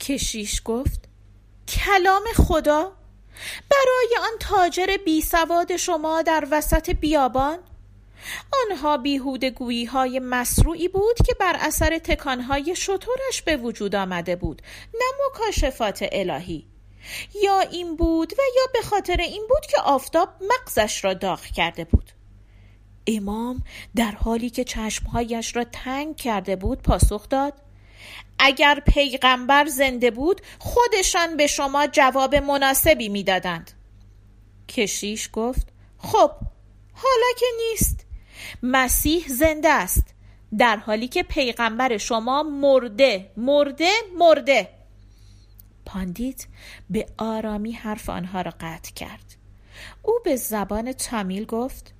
کشیش 0.00 0.62
گفت 0.64 1.08
کلام 1.68 2.22
خدا؟ 2.36 2.99
برای 3.70 4.16
آن 4.22 4.38
تاجر 4.40 4.96
بی 5.04 5.20
سواد 5.20 5.76
شما 5.76 6.22
در 6.22 6.46
وسط 6.50 6.90
بیابان؟ 6.90 7.58
آنها 8.64 8.96
بیهوده 8.96 9.50
گویی 9.50 9.84
های 9.84 10.18
مسروعی 10.18 10.88
بود 10.88 11.16
که 11.26 11.34
بر 11.40 11.56
اثر 11.60 11.98
تکانهای 11.98 12.76
شطورش 12.76 13.42
به 13.44 13.56
وجود 13.56 13.94
آمده 13.94 14.36
بود 14.36 14.62
نه 14.94 15.06
مکاشفات 15.26 16.04
الهی. 16.12 16.66
یا 17.42 17.60
این 17.60 17.96
بود 17.96 18.32
و 18.32 18.42
یا 18.56 18.62
به 18.72 18.88
خاطر 18.88 19.16
این 19.16 19.42
بود 19.48 19.66
که 19.66 19.80
آفتاب 19.80 20.28
مغزش 20.40 21.04
را 21.04 21.14
داغ 21.14 21.40
کرده 21.40 21.84
بود. 21.84 22.10
امام 23.06 23.62
در 23.96 24.10
حالی 24.10 24.50
که 24.50 24.64
چشمهایش 24.64 25.56
را 25.56 25.64
تنگ 25.64 26.16
کرده 26.16 26.56
بود 26.56 26.82
پاسخ 26.82 27.28
داد 27.28 27.54
اگر 28.38 28.82
پیغمبر 28.86 29.66
زنده 29.66 30.10
بود 30.10 30.40
خودشان 30.58 31.36
به 31.36 31.46
شما 31.46 31.86
جواب 31.86 32.34
مناسبی 32.34 33.08
می‌دادند. 33.08 33.70
کشیش 34.68 35.30
گفت 35.32 35.68
خب 35.98 36.30
حالا 36.92 37.26
که 37.38 37.46
نیست. 37.58 38.06
مسیح 38.62 39.28
زنده 39.28 39.68
است 39.68 40.14
در 40.58 40.76
حالی 40.76 41.08
که 41.08 41.22
پیغمبر 41.22 41.96
شما 41.96 42.42
مرده 42.42 43.30
مرده 43.36 43.90
مرده. 44.18 44.68
پاندیت 45.86 46.46
به 46.90 47.06
آرامی 47.18 47.72
حرف 47.72 48.10
آنها 48.10 48.40
را 48.40 48.52
قطع 48.60 48.92
کرد. 48.92 49.36
او 50.02 50.20
به 50.24 50.36
زبان 50.36 50.92
تامیل 50.92 51.44
گفت 51.44 51.94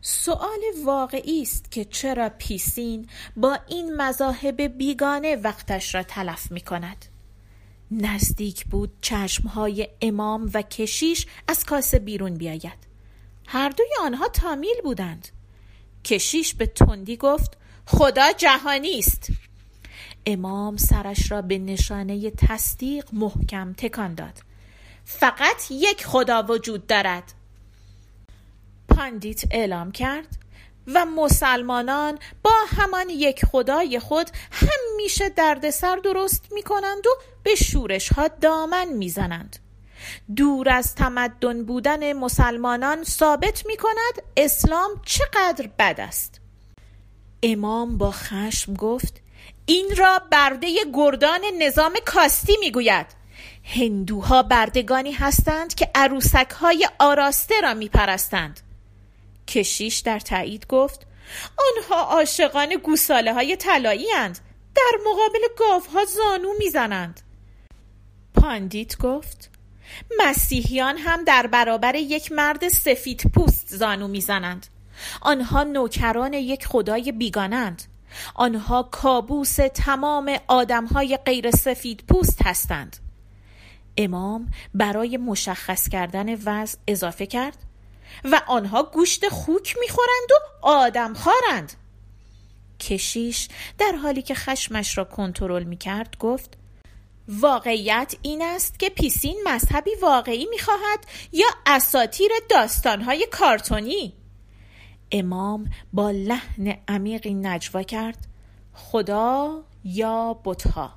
سؤال 0.00 0.60
واقعی 0.84 1.23
این 1.23 1.42
است 1.42 1.70
که 1.70 1.84
چرا 1.84 2.28
پیسین 2.38 3.08
با 3.36 3.58
این 3.68 3.96
مذاهب 3.96 4.62
بیگانه 4.62 5.36
وقتش 5.36 5.94
را 5.94 6.02
تلف 6.02 6.50
می 6.50 6.60
کند 6.60 7.04
نزدیک 7.90 8.64
بود 8.64 8.90
چشمهای 9.00 9.88
امام 10.02 10.50
و 10.54 10.62
کشیش 10.62 11.26
از 11.48 11.64
کاسه 11.64 11.98
بیرون 11.98 12.34
بیاید. 12.34 12.88
هر 13.46 13.68
دوی 13.68 13.86
آنها 14.00 14.28
تامیل 14.28 14.80
بودند. 14.84 15.28
کشیش 16.04 16.54
به 16.54 16.66
تندی 16.66 17.16
گفت 17.16 17.58
خدا 17.86 18.32
جهانی 18.32 18.98
است. 18.98 19.30
امام 20.26 20.76
سرش 20.76 21.30
را 21.30 21.42
به 21.42 21.58
نشانه 21.58 22.30
تصدیق 22.30 23.04
محکم 23.12 23.72
تکان 23.72 24.14
داد. 24.14 24.42
فقط 25.04 25.70
یک 25.70 26.06
خدا 26.06 26.42
وجود 26.42 26.86
دارد. 26.86 27.34
پاندیت 28.98 29.42
اعلام 29.50 29.92
کرد 29.92 30.38
و 30.94 31.04
مسلمانان 31.04 32.18
با 32.42 32.50
همان 32.68 33.10
یک 33.10 33.44
خدای 33.44 33.98
خود 33.98 34.30
همیشه 34.52 35.28
دردسر 35.28 35.96
درست 35.96 36.44
می 36.52 36.62
کنند 36.62 37.06
و 37.06 37.10
به 37.42 37.54
شورش 37.54 38.12
ها 38.12 38.28
دامن 38.28 38.88
می 38.88 39.08
زنند. 39.08 39.56
دور 40.36 40.68
از 40.68 40.94
تمدن 40.94 41.64
بودن 41.64 42.12
مسلمانان 42.12 43.04
ثابت 43.04 43.66
می 43.66 43.76
کند 43.76 44.24
اسلام 44.36 44.90
چقدر 45.06 45.68
بد 45.78 46.00
است. 46.00 46.40
امام 47.42 47.98
با 47.98 48.10
خشم 48.10 48.74
گفت 48.74 49.20
این 49.66 49.96
را 49.96 50.22
برده 50.30 50.68
گردان 50.94 51.40
نظام 51.58 51.92
کاستی 52.06 52.56
می‌گوید. 52.60 53.06
هندوها 53.64 54.42
بردگانی 54.42 55.12
هستند 55.12 55.74
که 55.74 55.90
عروسک 55.94 56.50
های 56.50 56.88
آراسته 56.98 57.60
را 57.60 57.74
میپرستند. 57.74 58.67
کشیش 59.48 59.98
در 59.98 60.18
تایید 60.18 60.66
گفت 60.66 61.06
آنها 61.56 62.02
عاشقان 62.02 62.76
گوساله 62.76 63.34
های 63.34 63.56
طلایی 63.56 64.06
در 64.74 64.98
مقابل 65.06 65.38
گاف 65.58 65.86
ها 65.86 66.04
زانو 66.04 66.48
می‌زنند. 66.58 67.20
پاندیت 68.34 68.98
گفت 68.98 69.50
مسیحیان 70.18 70.96
هم 70.98 71.24
در 71.24 71.46
برابر 71.46 71.94
یک 71.94 72.32
مرد 72.32 72.68
سفید 72.68 73.22
پوست 73.34 73.76
زانو 73.76 74.08
می‌زنند. 74.08 74.66
آنها 75.20 75.62
نوکران 75.62 76.32
یک 76.32 76.66
خدای 76.66 77.12
بیگانند. 77.12 77.82
آنها 78.34 78.82
کابوس 78.82 79.56
تمام 79.74 80.36
آدمهای 80.48 81.16
غیر 81.16 81.50
سفید 81.50 82.04
پوست 82.08 82.42
هستند. 82.42 82.96
امام 83.96 84.50
برای 84.74 85.16
مشخص 85.16 85.88
کردن 85.88 86.34
وضع 86.34 86.78
اضافه 86.86 87.26
کرد 87.26 87.67
و 88.24 88.40
آنها 88.46 88.82
گوشت 88.82 89.28
خوک 89.28 89.76
می‌خورند 89.80 90.30
و 90.30 90.66
آدم 90.66 91.14
خارند. 91.14 91.72
کشیش 92.80 93.48
در 93.78 93.92
حالی 93.92 94.22
که 94.22 94.34
خشمش 94.34 94.98
را 94.98 95.04
کنترل 95.04 95.64
می‌کرد 95.64 96.18
گفت 96.18 96.58
واقعیت 97.28 98.14
این 98.22 98.42
است 98.42 98.78
که 98.78 98.90
پیسین 98.90 99.36
مذهبی 99.44 99.90
واقعی 100.02 100.46
می‌خواهد 100.46 100.98
یا 101.32 101.46
اساتیر 101.66 102.30
داستانهای 102.50 103.26
کارتونی. 103.30 104.12
امام 105.12 105.70
با 105.92 106.10
لحن 106.10 106.78
عمیقی 106.88 107.34
نجوا 107.34 107.82
کرد 107.82 108.26
خدا 108.74 109.62
یا 109.84 110.40
بتها. 110.44 110.90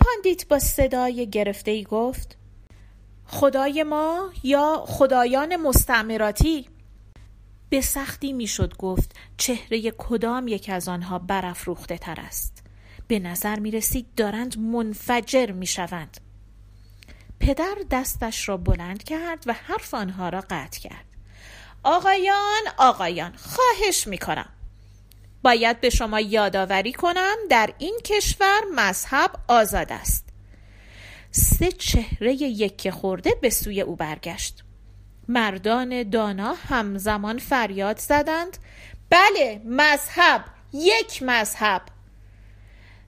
پاندیت 0.00 0.48
با 0.48 0.58
صدای 0.58 1.30
گرفته 1.30 1.70
ای 1.70 1.84
گفت 1.84 2.36
خدای 3.32 3.82
ما 3.82 4.30
یا 4.42 4.84
خدایان 4.86 5.56
مستعمراتی؟ 5.56 6.68
به 7.68 7.80
سختی 7.80 8.32
می‌شد 8.32 8.76
گفت 8.76 9.16
چهره 9.36 9.90
کدام 9.98 10.48
یک 10.48 10.70
از 10.72 10.88
آنها 10.88 11.18
برافروخته 11.18 11.98
تر 11.98 12.20
است. 12.20 12.62
به 13.08 13.18
نظر 13.18 13.58
می 13.58 13.70
رسید 13.70 14.14
دارند 14.16 14.58
منفجر 14.58 15.50
می 15.50 15.66
شوند 15.66 16.20
پدر 17.40 17.74
دستش 17.90 18.48
را 18.48 18.56
بلند 18.56 19.02
کرد 19.02 19.44
و 19.46 19.52
حرف 19.52 19.94
آنها 19.94 20.28
را 20.28 20.40
قطع 20.40 20.80
کرد. 20.80 21.04
آقایان 21.82 22.62
آقایان 22.78 23.32
خواهش 23.36 24.06
می‌کنم. 24.06 24.48
باید 25.42 25.80
به 25.80 25.90
شما 25.90 26.20
یادآوری 26.20 26.92
کنم 26.92 27.36
در 27.50 27.70
این 27.78 27.98
کشور 28.04 28.60
مذهب 28.74 29.30
آزاد 29.48 29.92
است. 29.92 30.31
سه 31.32 31.72
چهره 31.72 32.32
یک 32.34 32.90
خورده 32.90 33.30
به 33.40 33.50
سوی 33.50 33.80
او 33.80 33.96
برگشت. 33.96 34.64
مردان 35.28 36.02
دانا 36.02 36.54
همزمان 36.54 37.38
فریاد 37.38 37.98
زدند 37.98 38.56
بله 39.10 39.60
مذهب 39.64 40.44
یک 40.72 41.22
مذهب. 41.22 41.82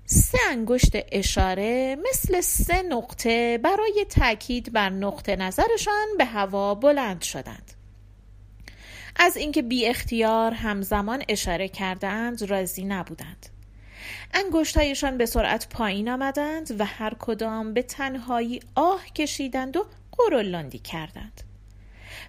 سه 0.05 0.39
انگشت 0.51 0.93
اشاره 1.13 1.97
مثل 2.11 2.41
سه 2.41 2.83
نقطه 2.83 3.59
برای 3.59 4.07
تاکید 4.11 4.73
بر 4.73 4.89
نقطه 4.91 5.37
نظرشان 5.37 6.07
به 6.19 6.25
هوا 6.25 6.75
بلند 6.75 7.23
شدند. 7.23 7.73
از 9.17 9.37
اینکه 9.37 9.63
بی 9.63 9.87
اختیار 9.87 10.53
همزمان 10.53 11.23
اشاره 11.29 11.69
کردند 11.69 12.43
راضی 12.43 12.85
نبودند. 12.85 13.54
انگشتهایشان 14.35 15.19
به 15.19 15.27
سرعت 15.27 15.69
پایین 15.69 16.09
آمدند 16.09 16.81
و 16.81 16.85
هر 16.85 17.15
کدام 17.19 17.75
به 17.75 17.83
تنهایی 17.83 18.61
آه 18.75 19.07
کشیدند 19.07 19.77
و 19.77 19.87
قرولندی 20.13 20.79
کردند. 20.79 21.41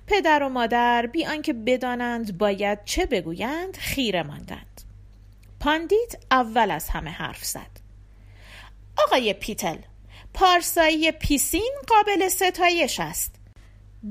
پدر 0.08 0.44
و 0.44 0.50
مادر 0.50 1.06
بی 1.06 1.26
آنکه 1.26 1.54
بدانند 1.54 2.38
باید 2.38 2.80
چه 2.86 3.06
بگویند 3.06 3.78
خیره 3.78 4.24
ماندند. 4.24 4.82
پاندیت 5.60 6.16
اول 6.32 6.72
از 6.72 6.90
همه 6.90 7.10
حرف 7.10 7.46
زد. 7.46 7.80
آقای 8.98 9.34
پیتل 9.34 9.78
پارسایی 10.34 11.12
پیسین 11.12 11.74
قابل 11.88 12.28
ستایش 12.28 13.00
است. 13.00 13.36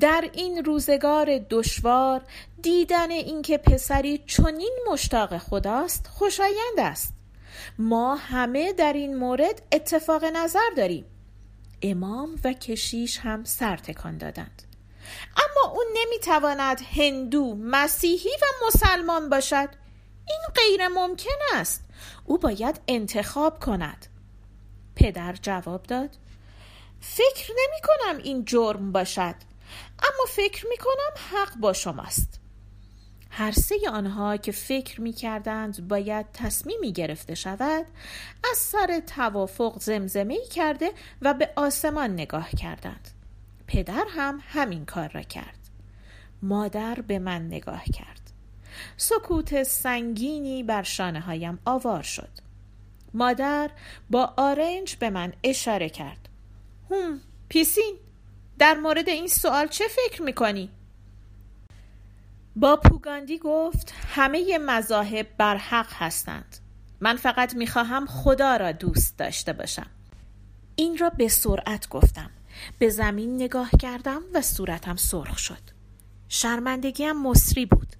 در 0.00 0.30
این 0.32 0.64
روزگار 0.64 1.38
دشوار 1.50 2.22
دیدن 2.62 3.10
اینکه 3.10 3.58
پسری 3.58 4.18
چنین 4.26 4.78
مشتاق 4.92 5.38
خداست 5.38 6.06
خوشایند 6.06 6.78
است. 6.78 7.14
ما 7.78 8.14
همه 8.14 8.72
در 8.72 8.92
این 8.92 9.16
مورد 9.16 9.62
اتفاق 9.72 10.24
نظر 10.24 10.70
داریم. 10.76 11.04
امام 11.82 12.40
و 12.44 12.52
کشیش 12.52 13.18
هم 13.18 13.44
سر 13.44 13.76
تکان 13.76 14.18
دادند. 14.18 14.62
اما 15.36 15.72
او 15.72 15.82
نمی‌تواند 15.94 16.80
هندو 16.96 17.54
مسیحی 17.54 18.30
و 18.42 18.66
مسلمان 18.66 19.28
باشد. 19.28 19.68
این 20.28 20.40
غیر 20.54 20.88
ممکن 20.88 21.30
است. 21.54 21.84
او 22.24 22.38
باید 22.38 22.80
انتخاب 22.88 23.64
کند. 23.64 24.06
پدر 24.96 25.32
جواب 25.42 25.82
داد 25.82 26.10
فکر 27.00 27.50
نمی 27.50 27.80
کنم 27.82 28.22
این 28.24 28.44
جرم 28.44 28.92
باشد. 28.92 29.34
اما 29.98 30.24
فکر 30.28 30.66
می 30.66 30.76
کنم 30.76 31.38
حق 31.38 31.56
با 31.56 31.72
شماست. 31.72 32.40
هر 33.36 33.52
سه 33.52 33.74
آنها 33.92 34.36
که 34.36 34.52
فکر 34.52 35.00
می 35.00 35.12
کردند 35.12 35.88
باید 35.88 36.26
تصمیمی 36.32 36.92
گرفته 36.92 37.34
شود 37.34 37.86
از 38.50 38.56
سر 38.56 39.02
توافق 39.06 39.78
زمزمه 39.80 40.46
کرده 40.46 40.92
و 41.22 41.34
به 41.34 41.50
آسمان 41.56 42.12
نگاه 42.12 42.50
کردند. 42.50 43.10
پدر 43.66 44.04
هم 44.08 44.42
همین 44.48 44.84
کار 44.84 45.08
را 45.08 45.22
کرد. 45.22 45.58
مادر 46.42 46.94
به 46.94 47.18
من 47.18 47.46
نگاه 47.46 47.84
کرد. 47.84 48.20
سکوت 48.96 49.62
سنگینی 49.62 50.62
بر 50.62 50.82
شانه 50.82 51.20
هایم 51.20 51.58
آوار 51.64 52.02
شد. 52.02 52.30
مادر 53.14 53.70
با 54.10 54.34
آرنج 54.36 54.96
به 54.96 55.10
من 55.10 55.32
اشاره 55.44 55.88
کرد. 55.88 56.28
هم 56.90 57.20
پیسین 57.48 57.96
در 58.58 58.74
مورد 58.74 59.08
این 59.08 59.26
سوال 59.26 59.68
چه 59.68 59.84
فکر 59.88 60.22
می‌کنی؟ 60.22 60.70
با 62.56 62.76
پوگاندی 62.76 63.38
گفت 63.38 63.94
همه 64.08 64.58
مذاهب 64.58 65.26
بر 65.38 65.56
حق 65.56 65.92
هستند. 65.92 66.56
من 67.00 67.16
فقط 67.16 67.54
می‌خواهم 67.56 68.06
خدا 68.06 68.56
را 68.56 68.72
دوست 68.72 69.18
داشته 69.18 69.52
باشم. 69.52 69.86
این 70.76 70.98
را 70.98 71.10
به 71.10 71.28
سرعت 71.28 71.88
گفتم. 71.88 72.30
به 72.78 72.88
زمین 72.88 73.36
نگاه 73.36 73.70
کردم 73.80 74.22
و 74.34 74.42
صورتم 74.42 74.96
سرخ 74.96 75.38
شد. 75.38 75.62
شرمندگیم 76.28 77.22
مصری 77.22 77.66
بود. 77.66 77.96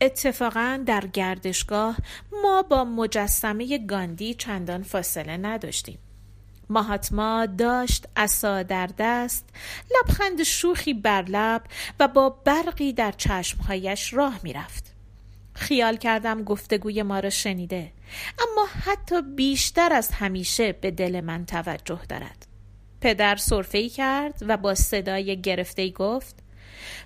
اتفاقا 0.00 0.82
در 0.86 1.06
گردشگاه 1.06 1.96
ما 2.42 2.62
با 2.62 2.84
مجسمه 2.84 3.78
گاندی 3.78 4.34
چندان 4.34 4.82
فاصله 4.82 5.36
نداشتیم. 5.36 5.98
ماهاتما 6.70 7.46
داشت 7.46 8.06
اسا 8.16 8.62
در 8.62 8.90
دست 8.98 9.48
لبخند 9.90 10.42
شوخی 10.42 10.94
بر 10.94 11.22
لب 11.22 11.62
و 12.00 12.08
با 12.08 12.30
برقی 12.30 12.92
در 12.92 13.12
چشمهایش 13.12 14.14
راه 14.14 14.40
می‌رفت. 14.42 14.94
خیال 15.54 15.96
کردم 15.96 16.44
گفتگوی 16.44 17.02
ما 17.02 17.20
را 17.20 17.30
شنیده 17.30 17.92
اما 18.38 18.66
حتی 18.84 19.22
بیشتر 19.22 19.92
از 19.92 20.10
همیشه 20.10 20.72
به 20.72 20.90
دل 20.90 21.20
من 21.20 21.46
توجه 21.46 22.00
دارد. 22.08 22.46
پدر 23.00 23.36
صرفه 23.36 23.88
کرد 23.88 24.42
و 24.48 24.56
با 24.56 24.74
صدای 24.74 25.40
گرفته 25.40 25.90
گفت 25.90 26.36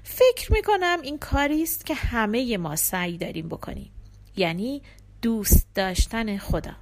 فکر 0.03 0.53
می 0.53 0.63
کنم 0.63 0.99
این 1.03 1.19
کاری 1.19 1.63
است 1.63 1.87
که 1.87 1.95
همه 1.95 2.57
ما 2.57 2.77
سعی 2.77 3.19
داریم 3.19 3.49
بکنیم 3.49 3.93
یعنی 4.37 4.83
دوست 5.23 5.67
داشتن 5.75 6.39
خدا. 6.39 6.75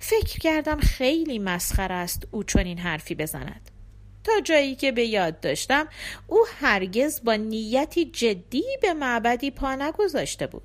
فکر 0.00 0.38
کردم 0.38 0.80
خیلی 0.80 1.38
مسخر 1.38 1.92
است 1.92 2.28
او 2.30 2.42
چنین 2.42 2.78
حرفی 2.78 3.14
بزند. 3.14 3.70
تا 4.24 4.40
جایی 4.40 4.74
که 4.74 4.92
به 4.92 5.06
یاد 5.06 5.40
داشتم 5.40 5.88
او 6.26 6.46
هرگز 6.60 7.24
با 7.24 7.34
نیتی 7.34 8.04
جدی 8.04 8.64
به 8.82 8.94
معبدی 8.94 9.50
پا 9.50 9.74
نگذاشته 9.74 10.46
بود. 10.46 10.62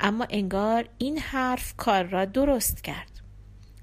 اما 0.00 0.26
انگار 0.30 0.88
این 0.98 1.18
حرف 1.18 1.74
کار 1.76 2.04
را 2.04 2.24
درست 2.24 2.84
کرد. 2.84 3.08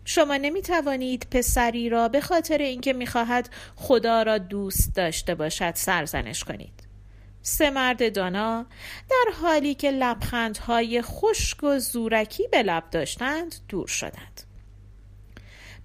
شما 0.05 0.37
نمی 0.37 0.61
توانید 0.61 1.27
پسری 1.31 1.89
را 1.89 2.07
به 2.07 2.21
خاطر 2.21 2.57
اینکه 2.57 2.93
می‌خواهد 2.93 3.49
خدا 3.75 4.23
را 4.23 4.37
دوست 4.37 4.95
داشته 4.95 5.35
باشد 5.35 5.75
سرزنش 5.75 6.43
کنید. 6.43 6.88
سه 7.41 7.69
مرد 7.69 8.15
دانا 8.15 8.65
در 9.09 9.33
حالی 9.41 9.75
که 9.75 9.91
لبخندهای 9.91 11.01
خشک 11.01 11.63
و 11.63 11.79
زورکی 11.79 12.47
به 12.47 12.63
لب 12.63 12.89
داشتند 12.89 13.55
دور 13.67 13.87
شدند. 13.87 14.41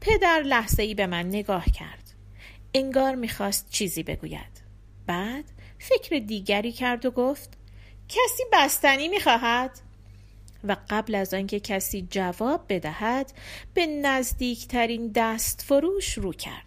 پدر 0.00 0.42
لحظه 0.42 0.82
ای 0.82 0.94
به 0.94 1.06
من 1.06 1.26
نگاه 1.26 1.64
کرد. 1.64 2.14
انگار 2.74 3.14
می‌خواست 3.14 3.70
چیزی 3.70 4.02
بگوید. 4.02 4.62
بعد 5.06 5.44
فکر 5.78 6.18
دیگری 6.18 6.72
کرد 6.72 7.06
و 7.06 7.10
گفت 7.10 7.50
کسی 8.08 8.42
بستنی 8.52 9.08
می‌خواهد؟ 9.08 9.80
و 10.64 10.76
قبل 10.90 11.14
از 11.14 11.34
آنکه 11.34 11.60
کسی 11.60 12.06
جواب 12.10 12.64
بدهد 12.68 13.32
به 13.74 13.86
نزدیکترین 13.86 15.12
دست 15.14 15.62
فروش 15.62 16.18
رو 16.18 16.32
کرد. 16.32 16.63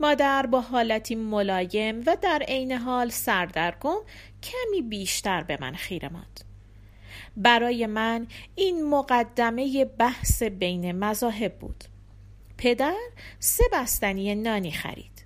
مادر 0.00 0.46
با 0.46 0.60
حالتی 0.60 1.14
ملایم 1.14 2.02
و 2.06 2.16
در 2.22 2.42
عین 2.48 2.72
حال 2.72 3.08
سردرگم 3.08 3.96
کمی 4.42 4.82
بیشتر 4.82 5.42
به 5.42 5.58
من 5.60 5.74
خیره 5.74 6.08
ماند. 6.08 6.40
برای 7.36 7.86
من 7.86 8.26
این 8.54 8.88
مقدمه 8.88 9.84
بحث 9.84 10.42
بین 10.42 10.92
مذاهب 10.92 11.58
بود. 11.58 11.84
پدر 12.58 12.96
سه 13.38 13.64
بستنی 13.72 14.34
نانی 14.34 14.72
خرید. 14.72 15.16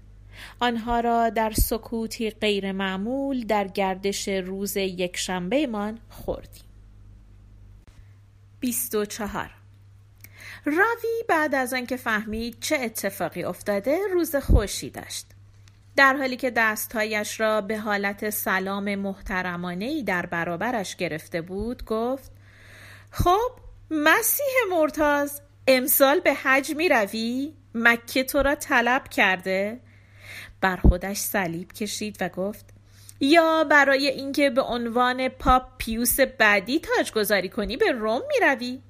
آنها 0.60 1.00
را 1.00 1.30
در 1.30 1.50
سکوتی 1.50 2.30
غیر 2.30 2.72
معمول 2.72 3.46
در 3.46 3.68
گردش 3.68 4.28
روز 4.28 4.76
یک 4.76 5.16
شنبه 5.16 5.66
من 5.66 5.98
خوردیم 6.10 6.64
24 8.60 9.59
راوی 10.64 11.24
بعد 11.28 11.54
از 11.54 11.74
آنکه 11.74 11.96
فهمید 11.96 12.56
چه 12.60 12.76
اتفاقی 12.76 13.44
افتاده 13.44 13.98
روز 14.12 14.36
خوشی 14.36 14.90
داشت 14.90 15.26
در 15.96 16.16
حالی 16.16 16.36
که 16.36 16.50
دستهایش 16.50 17.40
را 17.40 17.60
به 17.60 17.78
حالت 17.78 18.30
سلام 18.30 18.94
محترمانه 18.94 19.84
ای 19.84 20.02
در 20.02 20.26
برابرش 20.26 20.96
گرفته 20.96 21.40
بود 21.40 21.84
گفت 21.84 22.32
خب 23.10 23.50
مسیح 23.90 24.46
مرتاز 24.70 25.40
امسال 25.66 26.20
به 26.20 26.34
حج 26.34 26.76
می 26.76 26.88
روی؟ 26.88 27.52
مکه 27.74 28.24
تو 28.24 28.42
را 28.42 28.54
طلب 28.54 29.08
کرده؟ 29.08 29.80
بر 30.60 30.76
خودش 30.76 31.16
صلیب 31.16 31.72
کشید 31.72 32.16
و 32.20 32.28
گفت 32.28 32.64
یا 33.20 33.64
برای 33.64 34.08
اینکه 34.08 34.50
به 34.50 34.62
عنوان 34.62 35.28
پاپ 35.28 35.62
پیوس 35.78 36.20
بعدی 36.20 36.80
تاجگذاری 36.80 37.48
کنی 37.48 37.76
به 37.76 37.92
روم 37.92 38.22
می 38.28 38.46
روی؟ 38.46 38.80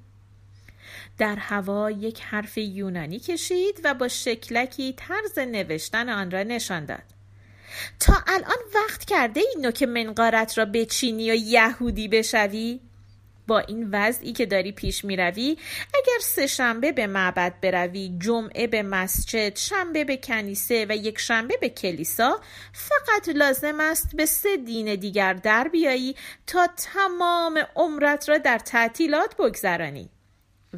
در 1.17 1.35
هوا 1.35 1.91
یک 1.91 2.21
حرف 2.21 2.57
یونانی 2.57 3.19
کشید 3.19 3.81
و 3.83 3.93
با 3.93 4.07
شکلکی 4.07 4.93
طرز 4.93 5.39
نوشتن 5.39 6.09
آن 6.09 6.31
را 6.31 6.43
نشان 6.43 6.85
داد 6.85 7.03
تا 7.99 8.13
الان 8.27 8.57
وقت 8.75 9.05
کرده 9.05 9.39
این 9.39 9.65
نوک 9.65 9.83
منقارت 9.83 10.57
را 10.57 10.65
بچینی 10.65 11.31
و 11.31 11.35
یهودی 11.35 12.07
بشوی؟ 12.07 12.79
با 13.47 13.59
این 13.59 13.89
وضعی 13.91 14.33
که 14.33 14.45
داری 14.45 14.71
پیش 14.71 15.05
می 15.05 15.15
روی 15.15 15.57
اگر 15.93 16.19
سه 16.21 16.47
شنبه 16.47 16.91
به 16.91 17.07
معبد 17.07 17.53
بروی 17.61 18.17
جمعه 18.19 18.67
به 18.67 18.83
مسجد 18.83 19.55
شنبه 19.55 20.03
به 20.03 20.17
کنیسه 20.17 20.85
و 20.89 20.95
یک 20.95 21.19
شنبه 21.19 21.57
به 21.61 21.69
کلیسا 21.69 22.39
فقط 22.73 23.29
لازم 23.29 23.79
است 23.79 24.15
به 24.15 24.25
سه 24.25 24.57
دین 24.57 24.95
دیگر 24.95 25.33
در 25.33 25.67
بیایی 25.67 26.15
تا 26.47 26.67
تمام 26.77 27.59
عمرت 27.75 28.29
را 28.29 28.37
در 28.37 28.59
تعطیلات 28.59 29.35
بگذرانی 29.37 30.09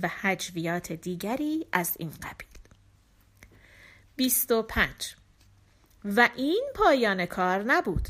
و 0.01 0.07
حجویات 0.07 0.91
دیگری 0.91 1.67
از 1.71 1.95
این 1.99 2.09
قبیل. 2.09 2.47
25 4.15 5.15
و 6.05 6.29
این 6.35 6.69
پایان 6.75 7.25
کار 7.25 7.63
نبود. 7.63 8.09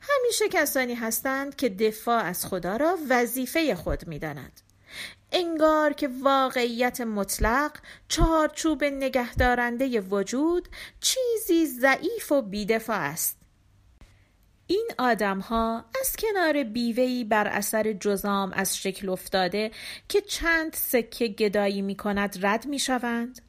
همیشه 0.00 0.48
کسانی 0.48 0.94
هستند 0.94 1.56
که 1.56 1.68
دفاع 1.68 2.22
از 2.24 2.46
خدا 2.46 2.76
را 2.76 2.98
وظیفه 3.08 3.74
خود 3.74 4.08
می 4.08 4.18
داند. 4.18 4.60
انگار 5.32 5.92
که 5.92 6.08
واقعیت 6.22 7.00
مطلق 7.00 7.72
چهارچوب 8.08 8.84
نگهدارنده 8.84 10.00
وجود 10.00 10.68
چیزی 11.00 11.66
ضعیف 11.66 12.32
و 12.32 12.42
بیدفاع 12.42 12.96
است. 12.96 13.39
این 14.70 14.88
آدم 14.98 15.38
ها 15.38 15.84
از 16.00 16.16
کنار 16.18 16.62
بیوهی 16.62 17.24
بر 17.24 17.46
اثر 17.46 17.92
جزام 17.92 18.52
از 18.52 18.78
شکل 18.78 19.08
افتاده 19.08 19.70
که 20.08 20.20
چند 20.20 20.72
سکه 20.74 21.28
گدایی 21.28 21.82
می 21.82 21.96
کند 21.96 22.38
رد 22.42 22.66
می 22.66 22.78
شوند 22.78 23.42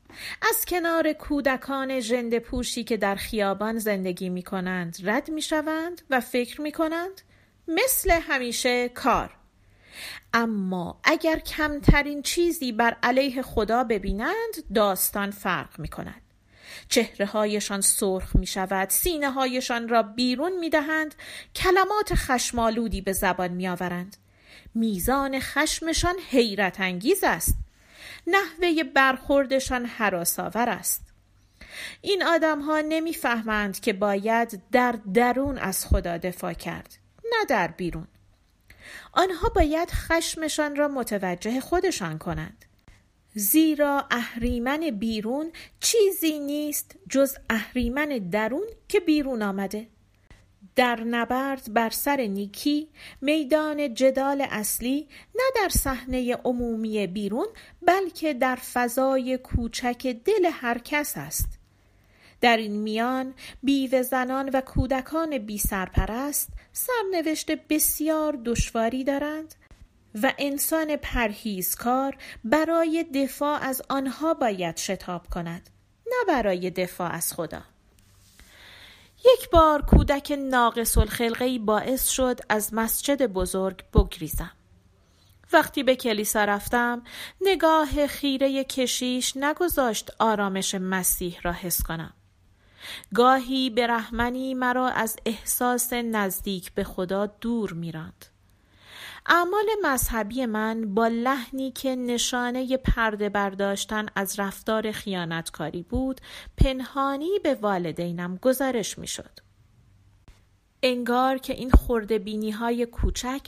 از 0.50 0.66
کنار 0.66 1.14
کودکان 1.14 2.00
ژنده 2.00 2.40
پوشی 2.40 2.84
که 2.84 2.98
در 2.98 3.16
خیابان 3.16 3.78
زندگی 3.78 4.30
می 4.30 4.44
کنند 4.44 4.98
رد 5.04 5.32
می 5.32 5.42
شوند 5.42 6.02
و 6.10 6.20
فکر 6.20 6.62
می 6.62 6.72
کنند 6.72 7.22
مثل 7.68 8.12
همیشه 8.12 8.90
کار. 8.90 9.34
اما 10.34 11.00
اگر 11.04 11.40
کمترین 11.40 12.22
چیزی 12.22 12.72
بر 12.72 12.98
علیه 13.04 13.42
خدا 13.42 13.84
ببینند 13.84 14.74
داستان 14.76 15.32
فرق 15.32 15.80
می 15.80 15.88
کند 15.88 16.31
چهره 16.90 17.26
هایشان 17.26 17.82
سرخ 17.82 18.36
می 18.36 18.48
شود 18.48 18.90
سینه 18.90 19.32
هایشان 19.32 19.90
را 19.90 20.04
بیرون 20.04 20.60
می 20.60 20.70
دهند 20.70 21.16
کلمات 21.56 22.14
خشمالودی 22.14 23.02
به 23.02 23.14
زبان 23.14 23.52
می 23.52 23.68
آورند 23.68 24.18
میزان 24.76 25.40
خشمشان 25.40 26.16
حیرت 26.30 26.80
انگیز 26.80 27.24
است. 27.24 27.58
نحوه 28.28 28.84
برخوردشان 28.84 29.86
حراساور 29.86 30.70
است. 30.70 31.02
این 32.02 32.24
آدم 32.24 32.62
ها 32.62 32.82
نمی‌فهمند 32.82 33.80
که 33.80 33.94
باید 33.94 34.62
در 34.72 34.96
درون 35.14 35.58
از 35.58 35.86
خدا 35.86 36.18
دفاع 36.18 36.54
کرد 36.54 36.98
نه 37.24 37.46
در 37.50 37.68
بیرون. 37.68 38.08
آنها 39.12 39.50
باید 39.50 39.92
خشمشان 39.92 40.76
را 40.76 40.88
متوجه 40.88 41.60
خودشان 41.60 42.18
کنند. 42.18 42.66
زیرا 43.34 44.08
اهریمن 44.12 44.80
بیرون 44.80 45.52
چیزی 45.80 46.39
نیست 46.39 46.96
جز 47.10 47.36
اهریمن 47.50 48.08
درون 48.08 48.67
که 48.88 49.00
بیرون 49.00 49.41
آمده. 49.41 49.88
در 50.76 51.04
نبرد 51.04 51.74
بر 51.74 51.89
سر 51.89 52.22
نیکی 52.22 52.88
میدان 53.22 53.94
جدال 53.94 54.48
اصلی 54.50 55.08
نه 55.36 55.44
در 55.56 55.70
صحنه 55.70 56.36
عمومی 56.36 57.08
بیرون 57.08 57.48
بلکه 57.82 58.34
در 58.34 58.56
فضای 58.56 59.38
کوچک 59.38 60.08
دل 60.26 60.50
هر 60.52 60.78
کس 60.78 61.13
است. 61.17 61.50
در 62.41 62.58
این 62.58 62.78
میان 62.78 63.34
بیوه 63.63 64.02
زنان 64.02 64.50
و 64.54 64.62
کودکان 64.62 65.38
بی 65.38 65.58
سرپرست 65.58 66.50
سرنوشت 66.74 67.52
بسیار 67.52 68.38
دشواری 68.46 69.04
دارند. 69.04 69.56
و 70.24 70.34
انسان 70.38 70.95
پرهیزکار 70.95 72.17
برای 72.43 73.06
دفاع 73.15 73.60
از 73.62 73.82
آنها 73.89 74.34
باید 74.34 74.78
شتاب 74.78 75.28
کند 75.28 75.69
نه 76.08 76.26
برای 76.28 76.69
دفاع 76.69 77.12
از 77.12 77.34
خدا. 77.34 77.62
یک 79.26 79.50
بار 79.50 79.82
کودک 79.82 80.38
ناقص 80.39 80.97
الخلقه 80.97 81.60
باعث 81.60 82.08
شد 82.08 82.39
از 82.50 82.74
مسجد 82.74 83.26
بزرگ 83.26 83.84
بگریزم. 83.93 84.52
وقتی 85.54 85.84
به 85.84 85.95
کلیسا 85.95 86.43
رفتم 86.43 87.04
نگاه 87.41 88.08
خیره 88.08 88.63
کشیش 88.63 89.38
نگذاشت 89.38 90.12
آرامش 90.19 90.76
مسیح 90.76 91.39
را 91.43 91.52
حس 91.52 91.84
کنم. 91.84 92.13
گاهی 93.15 93.69
به 93.69 93.88
رحمنی 93.88 94.54
مرا 94.54 94.88
از 94.88 95.17
احساس 95.26 95.93
نزدیک 95.93 96.74
به 96.74 96.84
خدا 96.84 97.26
دور 97.26 97.74
میراند. 97.74 98.31
اعمال 99.26 99.66
مذهبی 99.84 100.46
من 100.46 100.94
با 100.94 101.08
لحنی 101.08 101.72
که 101.72 101.96
نشانه 101.96 102.78
پرده 102.78 103.30
برداشتن 103.30 104.06
از 104.16 104.40
رفتار 104.40 104.92
خیانتکاری 104.92 105.84
بود 105.84 106.22
پنهانی 106.58 107.40
به 107.44 107.56
والدینم 107.56 108.38
گزارش 108.38 108.98
می‌شد. 108.98 109.40
انگار 110.84 111.38
که 111.38 111.54
این 111.54 111.72
خورده 111.72 112.20
بینی 112.20 112.52
های 112.52 112.86
کوچک 112.86 113.42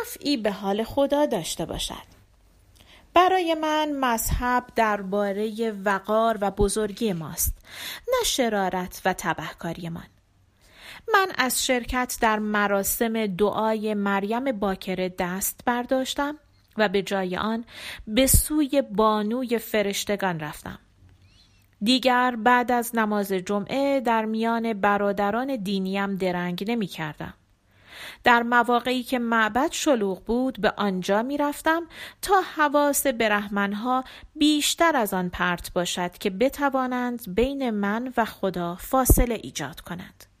نفعی 0.00 0.36
به 0.36 0.52
حال 0.52 0.84
خدا 0.84 1.26
داشته 1.26 1.64
باشد. 1.64 2.14
برای 3.14 3.54
من 3.54 3.92
مذهب 3.92 4.64
درباره 4.76 5.70
وقار 5.84 6.38
و 6.40 6.50
بزرگی 6.50 7.12
ماست 7.12 7.54
نه 8.08 8.24
شرارت 8.24 9.02
و 9.04 9.14
تبهکاری 9.18 9.88
من 9.88 10.13
من 11.12 11.26
از 11.38 11.66
شرکت 11.66 12.18
در 12.20 12.38
مراسم 12.38 13.26
دعای 13.26 13.94
مریم 13.94 14.52
باکره 14.52 15.14
دست 15.18 15.60
برداشتم 15.66 16.38
و 16.78 16.88
به 16.88 17.02
جای 17.02 17.36
آن 17.36 17.64
به 18.06 18.26
سوی 18.26 18.82
بانوی 18.82 19.58
فرشتگان 19.58 20.40
رفتم. 20.40 20.78
دیگر 21.82 22.36
بعد 22.36 22.72
از 22.72 22.96
نماز 22.96 23.32
جمعه 23.32 24.00
در 24.00 24.24
میان 24.24 24.72
برادران 24.72 25.56
دینیم 25.56 26.16
درنگ 26.16 26.64
نمی 26.70 26.86
کردم. 26.86 27.34
در 28.24 28.42
مواقعی 28.42 29.02
که 29.02 29.18
معبد 29.18 29.72
شلوغ 29.72 30.24
بود 30.24 30.60
به 30.60 30.72
آنجا 30.76 31.22
می 31.22 31.36
رفتم 31.36 31.82
تا 32.22 32.34
حواس 32.56 33.06
برهمنها 33.06 34.04
بیشتر 34.36 34.96
از 34.96 35.14
آن 35.14 35.28
پرت 35.28 35.72
باشد 35.72 36.18
که 36.18 36.30
بتوانند 36.30 37.34
بین 37.34 37.70
من 37.70 38.12
و 38.16 38.24
خدا 38.24 38.76
فاصله 38.80 39.40
ایجاد 39.42 39.80
کنند. 39.80 40.33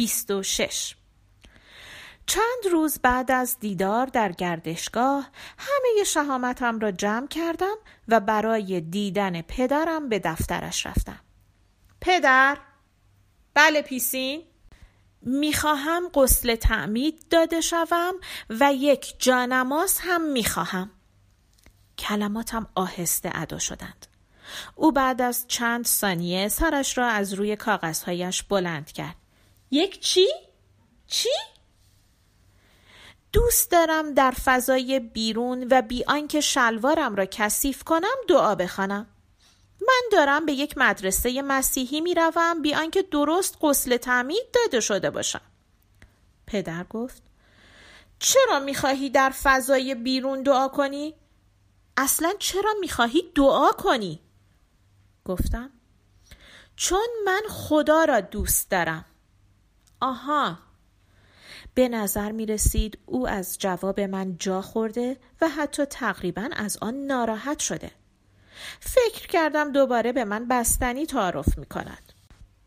26 0.00 0.94
چند 2.26 2.72
روز 2.72 2.98
بعد 2.98 3.30
از 3.30 3.56
دیدار 3.60 4.06
در 4.06 4.32
گردشگاه 4.32 5.30
همه 5.58 6.04
شهامتم 6.04 6.78
را 6.78 6.90
جمع 6.90 7.26
کردم 7.26 7.74
و 8.08 8.20
برای 8.20 8.80
دیدن 8.80 9.42
پدرم 9.42 10.08
به 10.08 10.18
دفترش 10.18 10.86
رفتم. 10.86 11.20
پدر؟ 12.00 12.58
بله 13.54 13.82
پیسین؟ 13.82 14.42
می‌خواهم 15.22 16.02
قسل 16.14 16.54
تعمید 16.54 17.28
داده 17.30 17.60
شوم 17.60 18.14
و 18.50 18.72
یک 18.74 19.14
جانماز 19.18 19.98
هم 20.00 20.22
می‌خواهم. 20.22 20.90
کلماتم 21.98 22.66
آهسته 22.74 23.30
ادا 23.34 23.58
شدند. 23.58 24.06
او 24.74 24.92
بعد 24.92 25.22
از 25.22 25.44
چند 25.48 25.86
ثانیه 25.86 26.48
سرش 26.48 26.98
را 26.98 27.06
از 27.06 27.32
روی 27.32 27.56
کاغذهایش 27.56 28.42
بلند 28.42 28.92
کرد. 28.92 29.16
یک 29.70 30.00
چی؟ 30.00 30.26
چی؟ 31.06 31.28
دوست 33.32 33.70
دارم 33.70 34.14
در 34.14 34.30
فضای 34.30 35.00
بیرون 35.00 35.68
و 35.70 35.82
بی 35.82 36.04
آنکه 36.04 36.40
شلوارم 36.40 37.16
را 37.16 37.26
کثیف 37.26 37.84
کنم 37.84 38.16
دعا 38.28 38.54
بخوانم. 38.54 39.06
من 39.80 40.02
دارم 40.12 40.46
به 40.46 40.52
یک 40.52 40.78
مدرسه 40.78 41.42
مسیحی 41.42 42.00
می 42.00 42.14
روم 42.14 42.62
بی 42.62 42.74
آنکه 42.74 43.02
درست 43.02 43.56
قسل 43.62 43.96
تعمید 43.96 44.42
داده 44.54 44.80
شده 44.80 45.10
باشم. 45.10 45.40
پدر 46.46 46.84
گفت 46.84 47.22
چرا 48.18 48.60
می 48.60 48.74
خواهی 48.74 49.10
در 49.10 49.30
فضای 49.42 49.94
بیرون 49.94 50.42
دعا 50.42 50.68
کنی؟ 50.68 51.14
اصلا 51.96 52.32
چرا 52.38 52.74
می 52.80 52.88
خواهی 52.88 53.22
دعا 53.34 53.72
کنی؟ 53.72 54.20
گفتم 55.24 55.70
چون 56.76 57.08
من 57.24 57.42
خدا 57.48 58.04
را 58.04 58.20
دوست 58.20 58.70
دارم. 58.70 59.04
آها 60.00 60.58
به 61.74 61.88
نظر 61.88 62.32
می 62.32 62.46
رسید 62.46 62.98
او 63.06 63.28
از 63.28 63.58
جواب 63.58 64.00
من 64.00 64.38
جا 64.38 64.62
خورده 64.62 65.16
و 65.40 65.48
حتی 65.48 65.84
تقریبا 65.84 66.48
از 66.52 66.78
آن 66.80 66.94
ناراحت 66.94 67.58
شده. 67.58 67.90
فکر 68.80 69.26
کردم 69.26 69.72
دوباره 69.72 70.12
به 70.12 70.24
من 70.24 70.48
بستنی 70.48 71.06
تعارف 71.06 71.58
می 71.58 71.66
کند. 71.66 72.12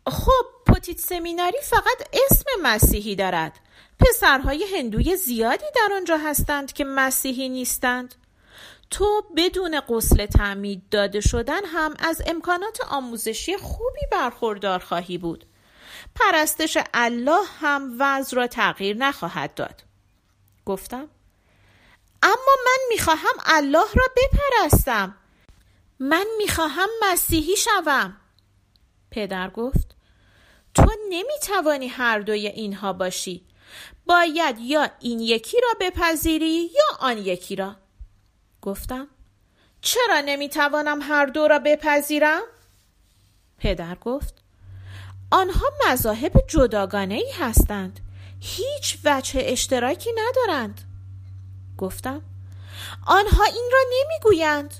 خب 0.06 0.44
پوتیت 0.66 0.98
سمیناری 0.98 1.58
فقط 1.62 2.08
اسم 2.12 2.44
مسیحی 2.62 3.16
دارد. 3.16 3.52
پسرهای 3.98 4.64
هندوی 4.76 5.16
زیادی 5.16 5.64
در 5.74 5.94
آنجا 5.96 6.16
هستند 6.16 6.72
که 6.72 6.84
مسیحی 6.84 7.48
نیستند. 7.48 8.14
تو 8.90 9.22
بدون 9.36 9.80
قسل 9.88 10.26
تعمید 10.26 10.82
داده 10.90 11.20
شدن 11.20 11.64
هم 11.64 11.94
از 11.98 12.22
امکانات 12.26 12.78
آموزشی 12.88 13.56
خوبی 13.56 14.06
برخوردار 14.12 14.78
خواهی 14.78 15.18
بود. 15.18 15.46
پرستش 16.14 16.78
الله 16.94 17.44
هم 17.60 17.96
وضع 17.98 18.36
را 18.36 18.46
تغییر 18.46 18.96
نخواهد 18.96 19.54
داد. 19.54 19.82
گفتم 20.66 21.08
اما 22.22 22.56
من 22.66 22.78
می‌خواهم 22.88 23.34
الله 23.44 23.86
را 23.94 24.04
بپرستم. 24.16 25.16
من 25.98 26.26
می‌خواهم 26.38 26.88
مسیحی 27.02 27.56
شوم. 27.56 28.16
پدر 29.10 29.50
گفت 29.50 29.96
تو 30.74 30.86
نمی‌توانی 31.10 31.88
هر 31.88 32.18
دوی 32.18 32.46
اینها 32.46 32.92
باشی. 32.92 33.46
باید 34.06 34.58
یا 34.58 34.90
این 35.00 35.20
یکی 35.20 35.60
را 35.60 35.68
بپذیری 35.80 36.70
یا 36.74 36.96
آن 36.98 37.18
یکی 37.18 37.56
را. 37.56 37.76
گفتم 38.62 39.08
چرا 39.80 40.20
نمی‌توانم 40.20 41.02
هر 41.02 41.26
دو 41.26 41.48
را 41.48 41.58
بپذیرم؟ 41.58 42.42
پدر 43.58 43.94
گفت 43.94 44.43
آنها 45.34 45.66
مذاهب 45.88 46.32
جداگانه 46.48 47.14
ای 47.14 47.32
هستند. 47.40 48.00
هیچ 48.40 48.98
وجه 49.04 49.40
اشتراکی 49.44 50.10
ندارند. 50.16 50.80
گفتم 51.78 52.20
آنها 53.06 53.44
این 53.44 53.70
را 53.72 53.78
نمی‌گویند. 53.92 54.74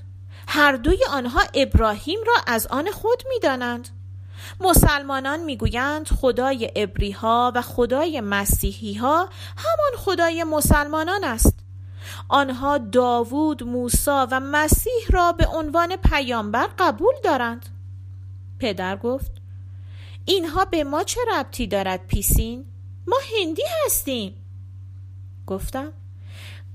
هر 0.48 0.76
دوی 0.76 1.04
آنها 1.10 1.42
ابراهیم 1.54 2.18
را 2.26 2.34
از 2.46 2.66
آن 2.66 2.90
خود 2.90 3.22
می‌دانند. 3.28 3.88
مسلمانان 4.60 5.42
می‌گویند 5.42 6.08
خدای 6.08 6.70
ابری 6.76 7.10
ها 7.10 7.52
و 7.54 7.62
خدای 7.62 8.20
مسیحی 8.20 8.94
ها 8.94 9.28
همان 9.56 9.96
خدای 9.96 10.44
مسلمانان 10.44 11.24
است. 11.24 11.58
آنها 12.28 12.78
داوود، 12.78 13.62
موسا 13.62 14.28
و 14.30 14.40
مسیح 14.40 15.06
را 15.10 15.32
به 15.32 15.46
عنوان 15.46 15.96
پیامبر 15.96 16.68
قبول 16.78 17.14
دارند. 17.24 17.66
پدر 18.58 18.96
گفت 18.96 19.43
اینها 20.24 20.64
به 20.64 20.84
ما 20.84 21.04
چه 21.04 21.20
ربطی 21.32 21.66
دارد 21.66 22.06
پیسین؟ 22.06 22.66
ما 23.06 23.16
هندی 23.38 23.62
هستیم. 23.84 24.34
گفتم 25.46 25.92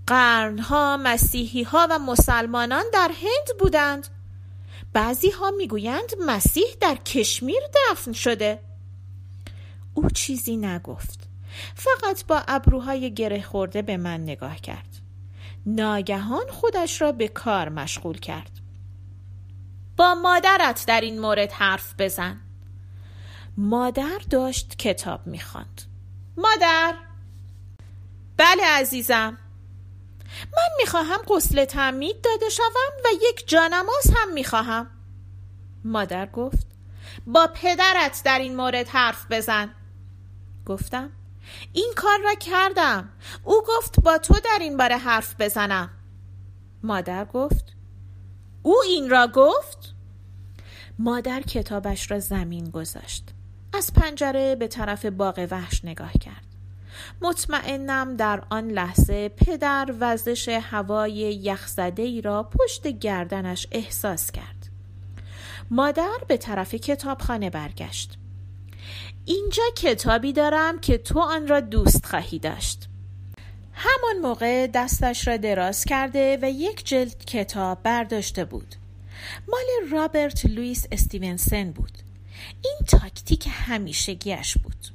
قرنها 0.08 0.98
مسیحی 0.98 1.64
ها 1.64 1.88
و 1.92 2.00
مسلمانان 2.00 2.84
در 2.94 3.12
هند 3.22 3.60
بودند. 3.60 4.08
بعضی 4.94 5.30
ها 5.30 5.52
می‌گویند 5.52 6.12
مسیح 6.26 6.68
در 6.82 6.96
کشمیر 6.96 7.62
دفن 7.92 8.12
شده. 8.12 8.60
او 9.94 10.10
چیزی 10.10 10.58
نگفت. 10.58 11.28
فقط 11.76 12.26
با 12.26 12.44
ابروهای 12.48 13.14
گره 13.14 13.42
خورده 13.42 13.82
به 13.82 13.98
من 13.98 14.24
نگاه 14.24 14.56
کرد. 14.56 14.88
ناگهان 15.66 16.48
خودش 16.52 17.02
را 17.02 17.12
به 17.12 17.28
کار 17.28 17.70
مشغول 17.70 18.20
کرد. 18.20 18.52
با 19.98 20.16
مادرت 20.16 20.84
در 20.88 21.02
این 21.02 21.20
مورد 21.20 21.52
حرف 21.52 21.94
بزن. 21.98 22.42
مادر 23.58 24.22
داشت 24.30 24.76
کتاب 24.78 25.28
می‌خواند. 25.28 25.82
مادر. 26.38 26.94
بله 28.38 28.64
عزیزم. 28.66 29.38
من 30.58 30.70
می‌خواهم 30.78 31.20
قسل 31.28 31.66
تعمید 31.66 32.22
داده 32.22 32.50
شوم 32.50 33.04
و 33.06 33.08
یک 33.30 33.48
جانماز 33.48 34.14
هم 34.16 34.34
می‌خواهم. 34.34 34.88
مادر 35.84 36.26
گفت 36.26 36.68
با 37.28 37.50
پدرت 37.56 38.22
در 38.26 38.40
این 38.40 38.56
مورد 38.56 38.88
حرف 38.88 39.26
بزن. 39.32 39.70
گفتم 40.66 41.10
این 41.74 41.94
کار 41.96 42.20
را 42.24 42.36
کردم. 42.36 43.10
او 43.44 43.64
گفت 43.68 44.00
با 44.00 44.18
تو 44.18 44.34
در 44.34 44.58
این 44.60 44.78
باره 44.78 44.98
حرف 44.98 45.36
بزنم. 45.40 45.90
مادر 46.84 47.26
گفت 47.26 47.74
او 48.64 48.82
این 48.86 49.10
را 49.10 49.28
گفت. 49.28 49.96
مادر 51.00 51.42
کتابش 51.42 52.12
را 52.12 52.20
زمین 52.20 52.70
گذاشت. 52.70 53.30
از 53.74 53.94
پنجره 53.94 54.56
به 54.56 54.68
طرف 54.68 55.06
باغ 55.06 55.48
وحش 55.52 55.86
نگاه 55.86 56.14
کرد. 56.14 56.46
مطمئنم 57.22 58.16
در 58.16 58.44
آن 58.50 58.68
لحظه 58.68 59.30
پدر 59.30 59.94
وزش 60.00 60.48
هوای 60.50 61.14
یخزده 61.14 62.04
ای 62.04 62.22
را 62.22 62.44
پشت 62.44 62.88
گردنش 62.88 63.68
احساس 63.72 64.32
کرد. 64.32 64.70
مادر 65.72 66.18
به 66.28 66.38
طرف 66.38 66.76
کتابخانه 66.76 67.50
برگشت. 67.50 68.18
اینجا 69.26 69.64
کتابی 69.78 70.34
دارم 70.34 70.80
که 70.80 70.98
تو 70.98 71.20
آن 71.20 71.48
را 71.48 71.60
دوست 71.60 72.06
خواهی 72.06 72.40
داشت. 72.40 72.90
همان 73.74 74.22
موقع 74.22 74.68
دستش 74.68 75.28
را 75.28 75.38
دراز 75.38 75.86
کرده 75.86 76.40
و 76.42 76.50
یک 76.50 76.86
جلد 76.86 77.26
کتاب 77.26 77.84
برداشته 77.84 78.46
بود. 78.46 78.76
مال 79.48 79.92
رابرت 79.92 80.46
لوئیس 80.46 80.88
استیونسن 80.92 81.72
بود. 81.72 82.09
این 82.62 82.80
تاکتیک 82.88 83.48
همیشگیش 83.52 84.58
بود. 84.58 84.88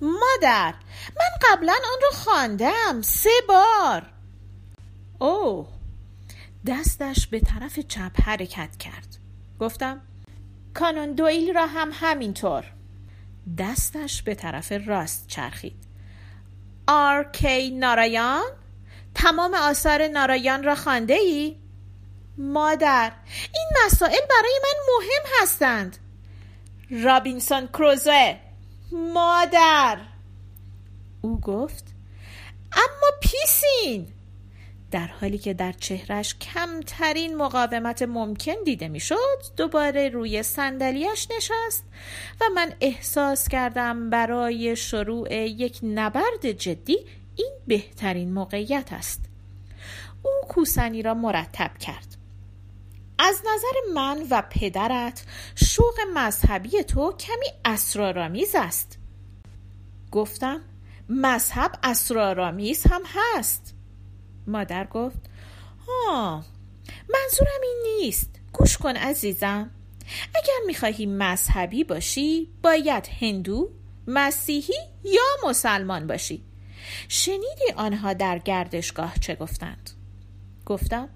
مادر 0.00 0.74
من 1.16 1.48
قبلا 1.50 1.72
آن 1.72 1.98
را 2.02 2.10
خواندم. 2.18 3.02
سه 3.02 3.30
بار. 3.48 4.12
اوه. 5.18 5.68
دستش 6.66 7.26
به 7.26 7.40
طرف 7.40 7.78
چپ 7.78 8.20
حرکت 8.20 8.76
کرد. 8.76 9.16
گفتم 9.60 10.00
کانن 10.74 11.12
دویل 11.12 11.54
را 11.54 11.66
هم 11.66 11.90
همینطور. 11.92 12.64
دستش 13.58 14.22
به 14.22 14.34
طرف 14.34 14.72
راست 14.86 15.28
چرخید. 15.28 15.84
آر. 16.86 17.22
کی. 17.22 17.70
نارایان؟ 17.70 18.44
تمام 19.14 19.54
آثار 19.54 20.08
نارایان 20.08 20.64
را 20.64 20.74
خوانده 20.74 21.14
ای؟ 21.14 21.56
مادر 22.38 23.12
این 23.54 23.68
مسائل 23.84 24.20
برای 24.30 24.60
من 24.62 24.94
مهم 24.94 25.42
هستند. 25.42 25.96
رابینسون 26.90 27.66
کروزه 27.66 28.36
مادر. 28.92 29.98
او 31.20 31.40
گفت 31.40 31.84
اما 32.72 33.10
پیسین. 33.20 34.08
در 34.90 35.06
حالی 35.06 35.38
که 35.38 35.54
در 35.54 35.72
چهرش 35.72 36.34
کمترین 36.34 37.36
مقاومت 37.36 38.02
ممکن 38.02 38.54
دیده 38.64 38.88
می‌شد 38.88 39.42
دوباره 39.56 40.08
روی 40.08 40.42
صندلیاش 40.42 41.28
نشست 41.36 41.84
و 42.40 42.44
من 42.54 42.72
احساس 42.80 43.48
کردم 43.48 44.10
برای 44.10 44.76
شروع 44.76 45.34
یک 45.34 45.78
نبرد 45.82 46.50
جدی 46.50 46.98
این 47.36 47.52
بهترین 47.66 48.32
موقعیت 48.32 48.92
است. 48.92 49.24
او 50.22 50.48
کوسنی 50.48 51.02
را 51.02 51.14
مرتب 51.14 51.78
کرد. 51.78 52.13
از 53.18 53.36
نظر 53.40 53.94
من 53.94 54.26
و 54.30 54.42
پدرت 54.50 55.24
شوق 55.54 55.94
مذهبی 56.14 56.82
تو 56.82 57.12
کمی 57.12 57.46
اسرارآمیز 57.64 58.54
است. 58.54 58.98
گفتم 60.10 60.60
مذهب 61.08 61.72
اسرارآمیز 61.82 62.86
هم 62.90 63.02
هست. 63.06 63.74
مادر 64.46 64.84
گفت 64.84 65.20
ها 65.86 66.44
منظورم 67.14 67.60
این 67.62 67.82
نیست. 68.00 68.30
گوش 68.52 68.78
کن 68.78 68.96
عزیزم. 68.96 69.70
اگر 70.34 70.66
می‌خواهی 70.66 71.06
مذهبی 71.06 71.84
باشی 71.84 72.48
باید 72.62 73.08
هندو 73.20 73.70
مسیحی 74.06 74.78
یا 75.04 75.48
مسلمان 75.48 76.06
باشی. 76.06 76.44
شنیدی 77.08 77.72
آنها 77.76 78.12
در 78.12 78.38
گردشگاه 78.38 79.18
چه 79.18 79.34
گفتند؟ 79.34 79.90
گفتم 80.66 81.08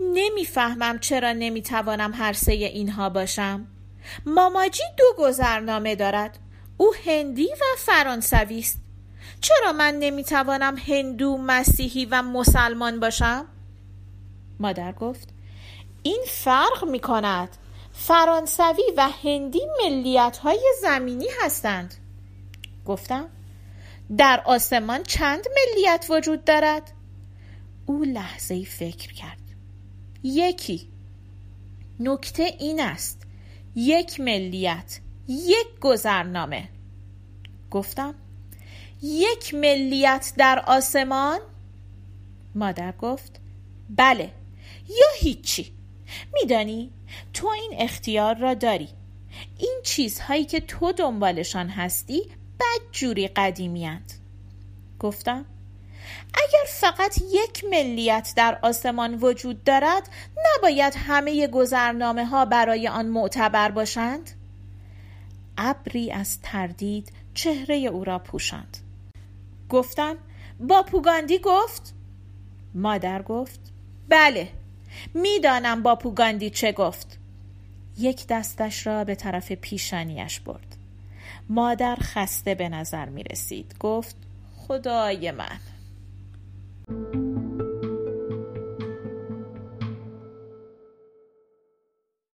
نمی‌فهمم 0.00 0.98
چرا 0.98 1.32
نمی‌توانم 1.32 2.12
هر 2.14 2.32
سه 2.32 2.52
اینها 2.52 3.08
باشم. 3.08 3.66
ماماجی 4.26 4.82
دو 4.96 5.04
گذرنامه 5.18 5.94
دارد. 5.94 6.38
او 6.76 6.94
هندی 7.04 7.48
و 7.52 7.64
فرانسوی 7.78 8.58
است. 8.58 8.80
چرا 9.40 9.72
من 9.72 9.94
نمی‌توانم 9.94 10.76
هندو 10.76 11.36
مسیحی 11.36 12.04
و 12.04 12.22
مسلمان 12.22 13.00
باشم؟ 13.00 13.46
مادر 14.60 14.92
گفت 14.92 15.28
این 16.02 16.24
فرق 16.28 16.84
می 16.84 17.00
کند 17.00 17.48
فرانسوی 17.92 18.82
و 18.96 19.08
هندی 19.24 19.60
ملیت 19.84 20.38
های 20.42 20.72
زمینی 20.82 21.28
هستند. 21.42 21.94
گفتم 22.86 23.28
در 24.18 24.42
آسمان 24.44 25.02
چند 25.02 25.44
ملیت 25.56 26.06
وجود 26.10 26.44
دارد؟ 26.44 26.92
او 27.86 28.04
لحظه 28.04 28.54
ای 28.54 28.64
فکر 28.64 29.12
کرد. 29.12 29.47
یکی. 30.22 30.88
نکته 32.00 32.42
این 32.42 32.80
است. 32.80 33.22
یک 33.74 34.20
ملیت 34.20 35.00
یک 35.28 35.66
گذرنامه. 35.80 36.68
گفتم. 37.70 38.14
یک 39.02 39.54
ملیت 39.54 40.32
در 40.36 40.64
آسمان؟ 40.66 41.40
مادر 42.54 42.92
گفت. 42.92 43.40
بله. 43.90 44.30
یا 44.88 45.06
هیچی. 45.18 45.72
میدانی 46.34 46.90
تو 47.32 47.48
این 47.48 47.70
اختیار 47.78 48.36
را 48.36 48.54
داری. 48.54 48.88
این 49.58 49.80
چیزهایی 49.84 50.44
که 50.44 50.60
تو 50.60 50.92
دنبالشان 50.92 51.68
هستی 51.68 52.22
بدجوری 52.60 53.28
قدیمی 53.28 53.90
گفتم. 54.98 55.44
اگر 56.34 56.64
فقط 56.68 57.18
یک 57.32 57.64
ملیت 57.70 58.32
در 58.36 58.58
آسمان 58.62 59.14
وجود 59.14 59.64
دارد 59.64 60.08
نباید 60.46 60.94
همه 60.96 61.46
گذرنامه 61.46 62.26
ها 62.26 62.44
برای 62.44 62.88
آن 62.88 63.06
معتبر 63.06 63.70
باشند؟ 63.70 64.30
ابری 65.58 66.12
از 66.12 66.40
تردید 66.40 67.12
چهره 67.34 67.76
او 67.76 68.04
را 68.04 68.18
پوشاند. 68.18 68.76
گفتم 69.68 70.16
با 70.60 70.82
پوگاندی 70.82 71.38
گفت؟ 71.38 71.94
مادر 72.74 73.22
گفت 73.22 73.60
بله 74.08 74.48
می‌دانم 75.14 75.82
با 75.82 75.96
پوگاندی 75.96 76.50
چه 76.50 76.72
گفت. 76.72 77.18
یک 77.98 78.26
دستش 78.26 78.86
را 78.86 79.04
به 79.04 79.14
طرف 79.14 79.52
پیشانیش 79.52 80.40
برد. 80.40 80.76
مادر 81.48 81.96
خسته 82.00 82.54
به 82.54 82.68
نظر 82.68 83.08
می 83.08 83.22
رسید 83.22 83.74
گفت 83.80 84.16
خدای 84.56 85.30
من. 85.30 85.58
Thank 86.88 87.14
you 87.14 87.27